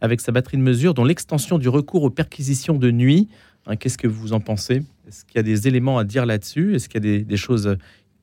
avec 0.00 0.20
sa 0.20 0.32
batterie 0.32 0.56
de 0.56 0.62
mesures, 0.62 0.94
dont 0.94 1.04
l'extension 1.04 1.58
du 1.58 1.68
recours 1.68 2.04
aux 2.04 2.10
perquisitions 2.10 2.78
de 2.78 2.90
nuit. 2.90 3.28
Hein, 3.66 3.76
qu'est-ce 3.76 3.98
que 3.98 4.06
vous 4.06 4.32
en 4.32 4.40
pensez? 4.40 4.82
Est-ce 5.08 5.24
qu'il 5.24 5.36
y 5.36 5.40
a 5.40 5.42
des 5.42 5.68
éléments 5.68 5.98
à 5.98 6.04
dire 6.04 6.26
là-dessus? 6.26 6.74
Est-ce 6.74 6.88
qu'il 6.88 7.04
y 7.04 7.08
a 7.08 7.18
des, 7.18 7.24
des, 7.24 7.36
choses 7.36 7.76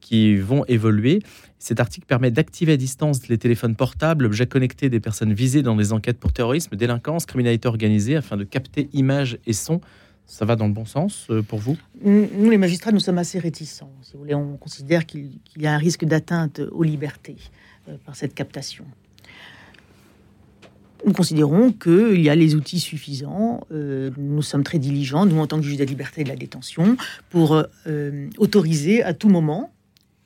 qui 0.05 0.35
vont 0.35 0.63
évoluer. 0.65 1.23
Cet 1.57 1.79
article 1.79 2.05
permet 2.05 2.29
d'activer 2.29 2.73
à 2.73 2.77
distance 2.77 3.27
les 3.27 3.39
téléphones 3.39 3.75
portables, 3.75 4.25
objets 4.25 4.45
connectés 4.45 4.87
des 4.87 4.99
personnes 4.99 5.33
visées 5.33 5.63
dans 5.63 5.75
des 5.75 5.93
enquêtes 5.93 6.19
pour 6.19 6.31
terrorisme, 6.31 6.75
délinquance, 6.75 7.25
criminalité 7.25 7.67
organisée, 7.67 8.15
afin 8.15 8.37
de 8.37 8.43
capter 8.43 8.87
images 8.93 9.39
et 9.47 9.53
sons. 9.53 9.81
Ça 10.27 10.45
va 10.45 10.55
dans 10.55 10.67
le 10.67 10.73
bon 10.73 10.85
sens 10.85 11.25
euh, 11.31 11.41
pour 11.41 11.57
vous? 11.57 11.77
Nous, 12.03 12.49
les 12.51 12.57
magistrats, 12.59 12.91
nous 12.91 12.99
sommes 12.99 13.17
assez 13.17 13.39
réticents. 13.39 13.91
Si 14.03 14.13
vous 14.13 14.19
voulez, 14.19 14.35
on 14.35 14.57
considère 14.57 15.07
qu'il 15.07 15.39
y 15.57 15.65
a 15.65 15.73
un 15.73 15.79
risque 15.79 16.05
d'atteinte 16.05 16.61
aux 16.71 16.83
libertés 16.83 17.37
euh, 17.89 17.95
par 18.05 18.15
cette 18.15 18.35
captation. 18.35 18.85
Nous 21.03 21.13
considérons 21.13 21.71
qu'il 21.71 22.21
y 22.21 22.29
a 22.29 22.35
les 22.35 22.53
outils 22.53 22.79
suffisants. 22.79 23.65
Euh, 23.71 24.11
nous 24.17 24.41
sommes 24.43 24.63
très 24.63 24.79
diligents, 24.79 25.25
nous, 25.25 25.39
en 25.39 25.47
tant 25.47 25.57
que 25.57 25.63
juge 25.63 25.77
de 25.77 25.83
la 25.83 25.89
liberté 25.89 26.21
et 26.21 26.23
de 26.23 26.29
la 26.29 26.35
détention, 26.35 26.95
pour 27.29 27.63
autoriser 28.37 29.03
à 29.03 29.13
tout 29.13 29.29
moment 29.29 29.71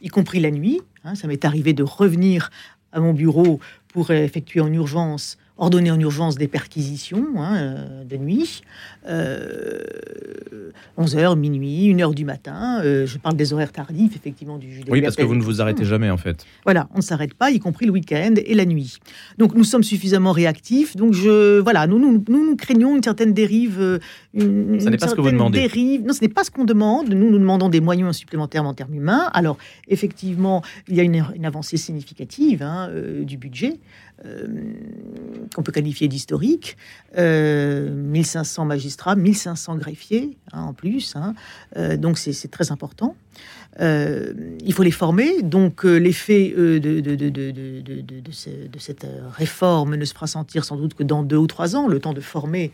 y 0.01 0.07
compris 0.07 0.39
la 0.39 0.51
nuit. 0.51 0.81
Hein, 1.03 1.15
ça 1.15 1.27
m'est 1.27 1.45
arrivé 1.45 1.73
de 1.73 1.83
revenir 1.83 2.51
à 2.91 2.99
mon 2.99 3.13
bureau 3.13 3.59
pour 3.87 4.11
effectuer 4.11 4.61
en 4.61 4.71
urgence 4.71 5.37
ordonner 5.59 5.91
en 5.91 5.99
urgence 5.99 6.35
des 6.35 6.47
perquisitions 6.47 7.27
hein, 7.37 7.57
euh, 7.57 8.03
de 8.05 8.17
nuit, 8.17 8.63
11h, 10.97 11.31
euh, 11.31 11.35
minuit, 11.35 11.93
1h 11.93 12.13
du 12.13 12.25
matin. 12.25 12.81
Euh, 12.83 13.05
je 13.05 13.17
parle 13.17 13.35
des 13.35 13.53
horaires 13.53 13.71
tardifs, 13.71 14.15
effectivement, 14.15 14.57
du 14.57 14.71
juge 14.71 14.83
Oui, 14.89 15.01
parce 15.01 15.15
que 15.15 15.23
vous 15.23 15.35
ne 15.35 15.41
vous 15.41 15.61
arrêtez 15.61 15.85
jamais, 15.85 16.09
en 16.09 16.17
fait. 16.17 16.45
Voilà, 16.63 16.87
on 16.93 16.97
ne 16.97 17.01
s'arrête 17.01 17.33
pas, 17.33 17.51
y 17.51 17.59
compris 17.59 17.85
le 17.85 17.91
week-end 17.91 18.33
et 18.37 18.53
la 18.53 18.65
nuit. 18.65 18.97
Donc, 19.37 19.55
nous 19.55 19.63
sommes 19.63 19.83
suffisamment 19.83 20.31
réactifs. 20.31 20.95
Donc, 20.95 21.13
je, 21.13 21.59
voilà, 21.59 21.87
nous, 21.87 21.99
nous, 21.99 22.23
nous, 22.27 22.55
craignons 22.55 22.95
une 22.95 23.03
certaine 23.03 23.33
dérive. 23.33 23.99
Une, 24.33 24.79
ce 24.79 24.89
n'est 24.89 24.97
pas 24.97 25.07
ce 25.07 25.15
que 25.15 25.21
vous 25.21 25.31
demandez. 25.31 25.59
Dérive. 25.59 26.03
Non, 26.05 26.13
ce 26.13 26.21
n'est 26.21 26.29
pas 26.29 26.43
ce 26.43 26.51
qu'on 26.51 26.65
demande. 26.65 27.09
Nous, 27.09 27.29
nous 27.29 27.39
demandons 27.39 27.69
des 27.69 27.81
moyens 27.81 28.15
supplémentaires 28.15 28.65
en 28.65 28.73
termes 28.73 28.93
humains. 28.93 29.29
Alors, 29.33 29.57
effectivement, 29.87 30.63
il 30.87 30.95
y 30.95 30.99
a 30.99 31.03
une, 31.03 31.45
avancée 31.45 31.77
significative 31.77 32.61
hein, 32.61 32.89
du 33.21 33.37
budget. 33.37 33.79
Euh, 34.25 34.47
qu'on 35.55 35.63
peut 35.63 35.71
qualifier 35.71 36.07
d'historique. 36.07 36.77
1500 37.15 37.17
euh, 37.17 38.65
magistrats, 38.65 39.15
1500 39.15 39.77
greffiers 39.77 40.37
hein, 40.51 40.61
en 40.61 40.73
plus. 40.73 41.15
Hein. 41.15 41.35
Euh, 41.77 41.97
donc 41.97 42.17
c'est 42.17 42.51
très 42.51 42.71
important. 42.71 43.15
Euh, 43.79 44.33
il 44.65 44.73
faut 44.73 44.83
les 44.83 44.91
former. 44.91 45.41
Donc 45.41 45.85
euh, 45.85 45.97
l'effet 45.97 46.53
euh, 46.57 46.79
de, 46.79 46.99
de, 46.99 47.15
de, 47.15 47.29
de, 47.29 48.79
cette 48.79 49.07
réforme 49.31 49.95
ne 49.95 50.05
se 50.05 50.13
fera 50.13 50.27
sentir 50.27 50.65
sans 50.65 50.75
doute 50.75 50.93
que 50.93 51.03
dans 51.03 51.23
deux 51.23 51.37
ou 51.37 51.47
trois 51.47 51.75
ans, 51.75 51.87
le 51.87 51.99
temps 51.99 52.13
de 52.13 52.21
former 52.21 52.71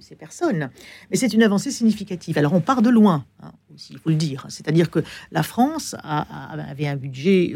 ces 0.00 0.14
personnes. 0.14 0.70
Mais 1.10 1.16
c'est 1.16 1.32
une 1.32 1.42
avancée 1.42 1.70
significative. 1.70 2.38
Alors 2.38 2.54
on 2.54 2.60
part 2.60 2.82
de 2.82 2.90
loin, 2.90 3.24
hein, 3.42 3.52
aussi, 3.78 3.92
il 3.92 3.98
faut 3.98 4.10
le 4.10 4.16
dire. 4.16 4.44
C'est-à-dire 4.48 4.90
que 4.90 4.98
la 5.30 5.42
France 5.42 5.94
avait 6.02 6.88
un 6.88 6.96
budget 6.96 7.54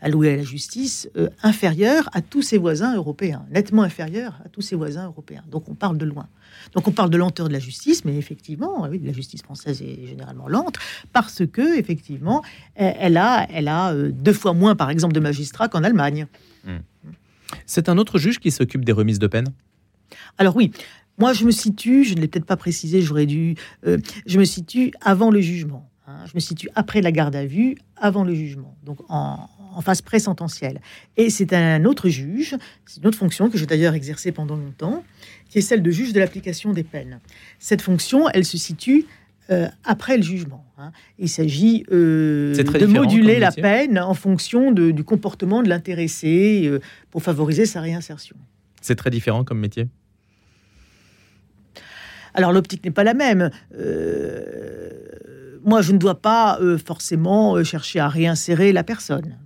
alloué 0.00 0.32
à 0.32 0.36
la 0.36 0.42
justice 0.42 1.08
inférieur 1.42 2.08
à 2.12 2.22
tous 2.22 2.42
ses 2.42 2.58
voisins 2.58 2.96
européens, 2.96 3.44
nettement 3.50 3.82
inférieur 3.82 4.40
à 4.44 4.48
tous 4.48 4.62
ses 4.62 4.74
voisins 4.74 5.06
européens. 5.06 5.44
Donc 5.50 5.68
on 5.68 5.74
parle 5.74 5.98
de 5.98 6.06
loin. 6.06 6.28
Donc 6.72 6.88
on 6.88 6.92
parle 6.92 7.10
de 7.10 7.18
lenteur 7.18 7.48
de 7.48 7.52
la 7.52 7.58
justice, 7.58 8.04
mais 8.04 8.16
effectivement, 8.16 8.88
oui, 8.88 9.00
la 9.04 9.12
justice 9.12 9.42
française 9.42 9.82
est 9.82 10.06
généralement 10.06 10.48
lente 10.48 10.76
parce 11.12 11.42
que 11.46 11.78
effectivement, 11.78 12.42
elle 12.74 13.16
a, 13.16 13.46
elle 13.50 13.68
a 13.68 13.92
euh, 13.92 14.10
deux 14.10 14.32
fois 14.32 14.54
moins, 14.54 14.74
par 14.74 14.90
exemple, 14.90 15.14
de 15.14 15.20
magistrats 15.20 15.68
qu'en 15.68 15.84
Allemagne. 15.84 16.26
Hmm. 16.64 16.78
C'est 17.66 17.88
un 17.88 17.98
autre 17.98 18.18
juge 18.18 18.38
qui 18.40 18.50
s'occupe 18.50 18.84
des 18.84 18.92
remises 18.92 19.18
de 19.18 19.26
peine? 19.26 19.48
Alors 20.38 20.56
oui. 20.56 20.72
Moi, 21.18 21.32
je 21.32 21.44
me 21.44 21.50
situe, 21.50 22.04
je 22.04 22.14
ne 22.14 22.20
l'ai 22.20 22.28
peut-être 22.28 22.46
pas 22.46 22.56
précisé, 22.56 23.02
j'aurais 23.02 23.26
dû. 23.26 23.54
Euh, 23.86 23.98
je 24.26 24.38
me 24.38 24.44
situe 24.44 24.92
avant 25.00 25.30
le 25.30 25.40
jugement. 25.40 25.88
Hein. 26.06 26.24
je 26.26 26.32
me 26.34 26.40
situe 26.40 26.68
après 26.74 27.00
la 27.00 27.12
garde 27.12 27.34
à 27.34 27.46
vue, 27.46 27.76
avant 27.96 28.24
le 28.24 28.34
jugement. 28.34 28.76
Donc 28.84 28.98
en, 29.08 29.48
en 29.74 29.80
phase 29.80 30.02
pré-sententielle. 30.02 30.80
Et 31.16 31.30
c'est 31.30 31.52
un 31.52 31.84
autre 31.84 32.08
juge, 32.08 32.56
c'est 32.86 33.00
une 33.00 33.06
autre 33.06 33.18
fonction 33.18 33.50
que 33.50 33.58
j'ai 33.58 33.66
d'ailleurs 33.66 33.94
exercée 33.94 34.32
pendant 34.32 34.56
longtemps, 34.56 35.04
qui 35.48 35.58
est 35.58 35.62
celle 35.62 35.82
de 35.82 35.90
juge 35.90 36.12
de 36.12 36.20
l'application 36.20 36.72
des 36.72 36.84
peines. 36.84 37.20
Cette 37.58 37.82
fonction, 37.82 38.28
elle 38.30 38.44
se 38.44 38.58
situe 38.58 39.06
euh, 39.50 39.68
après 39.84 40.16
le 40.16 40.22
jugement. 40.22 40.64
Hein. 40.78 40.90
Il 41.18 41.28
s'agit 41.28 41.84
euh, 41.92 42.54
de 42.54 42.86
moduler 42.86 43.38
la 43.38 43.52
peine 43.52 43.98
en 43.98 44.14
fonction 44.14 44.72
du 44.72 45.04
comportement 45.04 45.62
de 45.62 45.68
l'intéressé 45.68 46.62
euh, 46.66 46.80
pour 47.10 47.22
favoriser 47.22 47.66
sa 47.66 47.80
réinsertion. 47.80 48.36
C'est 48.80 48.96
très 48.96 49.10
différent 49.10 49.44
comme 49.44 49.60
métier? 49.60 49.86
Alors 52.34 52.52
l'optique 52.52 52.84
n'est 52.84 52.90
pas 52.90 53.04
la 53.04 53.14
même 53.14 53.50
moi, 55.64 55.80
je 55.80 55.92
ne 55.92 55.98
dois 55.98 56.20
pas 56.20 56.58
euh, 56.60 56.78
forcément 56.78 57.56
euh, 57.56 57.64
chercher 57.64 57.98
à 57.98 58.08
réinsérer 58.08 58.72
la 58.72 58.84
personne. 58.84 59.36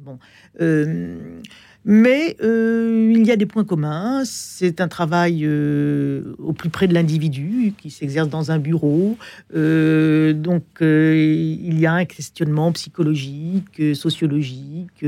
Euh, 1.88 1.94
mais 1.94 2.36
il 2.40 3.26
y 3.26 3.30
a 3.30 3.36
des 3.36 3.46
points 3.46 3.64
communs. 3.64 4.22
C'est 4.24 4.80
un 4.80 4.88
travail 4.88 5.46
au 5.46 6.52
plus 6.52 6.70
près 6.70 6.86
de 6.86 6.94
l'individu 6.94 7.72
qui 7.78 7.90
s'exerce 7.90 8.28
dans 8.28 8.50
un 8.50 8.58
bureau. 8.58 9.16
donc, 9.52 10.64
il 10.80 11.80
y 11.80 11.86
a 11.86 11.92
un 11.92 12.04
questionnement 12.04 12.72
psychologique, 12.72 13.94
sociologique, 13.94 15.04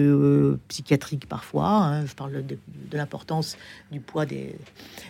psychiatrique 0.69 1.27
parfois. 1.27 1.69
Hein. 1.69 2.07
Je 2.07 2.15
parle 2.15 2.45
de, 2.47 2.57
l'importance 2.93 3.57
du 3.93 4.01
poids 4.01 4.27
des, 4.27 4.57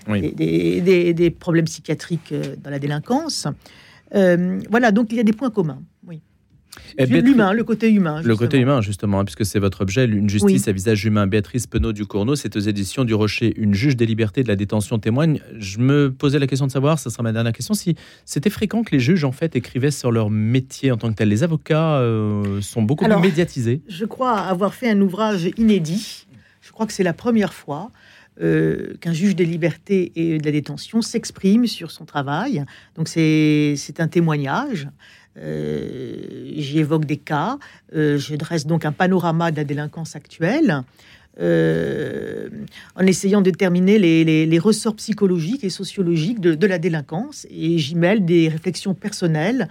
des, 0.07 1.15
des, 1.15 1.31
problèmes 1.31 1.67
psychiatriques 1.67 2.35
dans 2.63 2.71
la 2.71 2.79
délinquance. 2.79 3.47
voilà, 4.13 4.91
donc 4.93 5.13
il 5.13 5.17
y 5.17 5.21
a 5.21 5.25
des 5.25 5.33
points 5.33 5.51
communs. 5.51 5.83
L'humain, 6.99 7.53
le 7.53 7.65
côté 7.65 7.91
humain. 7.91 8.23
Le 8.23 8.37
côté 8.37 8.59
humain, 8.59 8.81
justement, 8.81 9.21
hein, 9.21 9.25
puisque 9.25 9.45
c'est 9.45 9.59
votre 9.59 9.83
objet, 9.83 10.05
une 10.05 10.29
justice 10.29 10.69
à 10.69 10.73
visage 10.73 11.05
humain. 11.05 11.27
Béatrice 11.27 11.67
Penaud 11.67 11.93
du 11.93 12.07
Cournot, 12.07 12.37
c'est 12.37 12.57
aux 12.57 12.61
éditions 12.61 13.05
du 13.05 13.15
Rocher, 13.15 13.53
une 13.57 13.75
juge 13.75 13.97
des 13.97 14.07
libertés 14.07 14.43
de 14.43 14.49
la 14.49 14.57
détention 14.57 14.99
témoigne. 14.99 15.41
Je 15.59 15.79
me 15.79 16.13
posais 16.13 16.39
la 16.39 16.47
question 16.47 16.67
de 16.67 16.73
savoir, 16.73 16.99
ce 16.99 17.11
sera 17.11 17.23
ma 17.23 17.33
dernière 17.33 17.53
question, 17.53 17.75
si 17.75 17.97
c'était 18.25 18.51
fréquent 18.51 18.83
que 18.83 18.93
les 18.93 19.01
juges, 19.01 19.25
en 19.25 19.33
fait, 19.33 19.57
écrivaient 19.57 19.91
sur 19.91 20.13
leur 20.13 20.31
métier 20.31 20.93
en 20.93 20.97
tant 20.97 21.11
que 21.11 21.17
tel. 21.17 21.29
Les 21.29 21.43
avocats 21.43 21.99
euh, 21.99 22.61
sont 22.61 22.83
beaucoup 22.83 23.05
plus 23.05 23.17
médiatisés. 23.21 23.83
Je 23.89 24.05
crois 24.05 24.39
avoir 24.39 24.75
fait 24.75 24.91
un 24.91 25.01
ouvrage 25.01 25.51
inédit. 25.57 26.27
Je 26.61 26.73
crois 26.73 26.87
que 26.87 26.93
c'est 26.93 27.03
la 27.03 27.13
première 27.13 27.53
fois 27.53 27.91
euh, 28.41 28.95
qu'un 29.01 29.13
juge 29.13 29.37
des 29.37 29.45
libertés 29.45 30.13
et 30.15 30.39
de 30.39 30.45
la 30.45 30.53
détention 30.53 31.03
s'exprime 31.03 31.67
sur 31.67 31.91
son 31.91 32.05
travail. 32.05 32.65
Donc 32.95 33.09
c'est 33.09 33.77
un 33.99 34.09
témoignage. 34.09 34.89
Euh, 35.39 36.51
j'y 36.57 36.79
évoque 36.79 37.05
des 37.05 37.17
cas. 37.17 37.59
Euh, 37.95 38.19
je 38.19 38.35
dresse 38.35 38.67
donc 38.67 38.85
un 38.85 38.93
panorama 38.93 39.51
de 39.51 39.57
la 39.57 39.65
délinquance 39.65 40.17
actuelle. 40.17 40.83
en 41.39 43.07
essayant 43.07 43.41
de 43.41 43.51
déterminer 43.51 43.99
les, 43.99 44.59
ressorts 44.59 44.97
psychologiques 44.97 45.65
et 45.65 45.71
sociologiques 45.71 46.41
de, 46.41 46.67
la 46.67 46.79
délinquance. 46.79 47.47
Et 47.51 47.79
j'y 47.79 47.95
mêle 47.95 48.25
des 48.25 48.49
réflexions 48.49 48.95
personnelles 48.95 49.69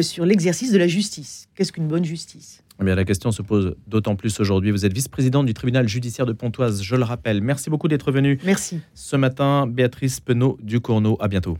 sur 0.00 0.24
l'exercice 0.24 0.72
de 0.72 0.78
la 0.78 0.88
justice. 0.88 1.46
Qu'est-ce 1.54 1.70
qu'une 1.70 1.86
bonne 1.86 2.04
justice? 2.04 2.64
Eh 2.80 2.84
bien, 2.84 2.94
la 2.94 3.04
question 3.04 3.30
se 3.30 3.42
pose 3.42 3.76
d'autant 3.86 4.16
plus 4.16 4.40
aujourd'hui. 4.40 4.72
Vous 4.72 4.84
êtes 4.84 4.92
vice-présidente 4.92 5.46
du 5.46 5.54
tribunal 5.54 5.88
judiciaire 5.88 6.26
de 6.26 6.32
Pontoise, 6.32 6.82
je 6.82 6.96
le 6.96 7.04
rappelle. 7.04 7.40
Merci 7.40 7.70
beaucoup 7.70 7.86
d'être 7.86 8.10
venu. 8.10 8.38
Merci. 8.44 8.80
Ce 8.94 9.16
matin, 9.16 9.66
Béatrice 9.68 10.20
Penaud 10.20 10.58
du 10.60 10.80
Cournot. 10.80 11.16
À 11.20 11.28
bientôt. 11.28 11.56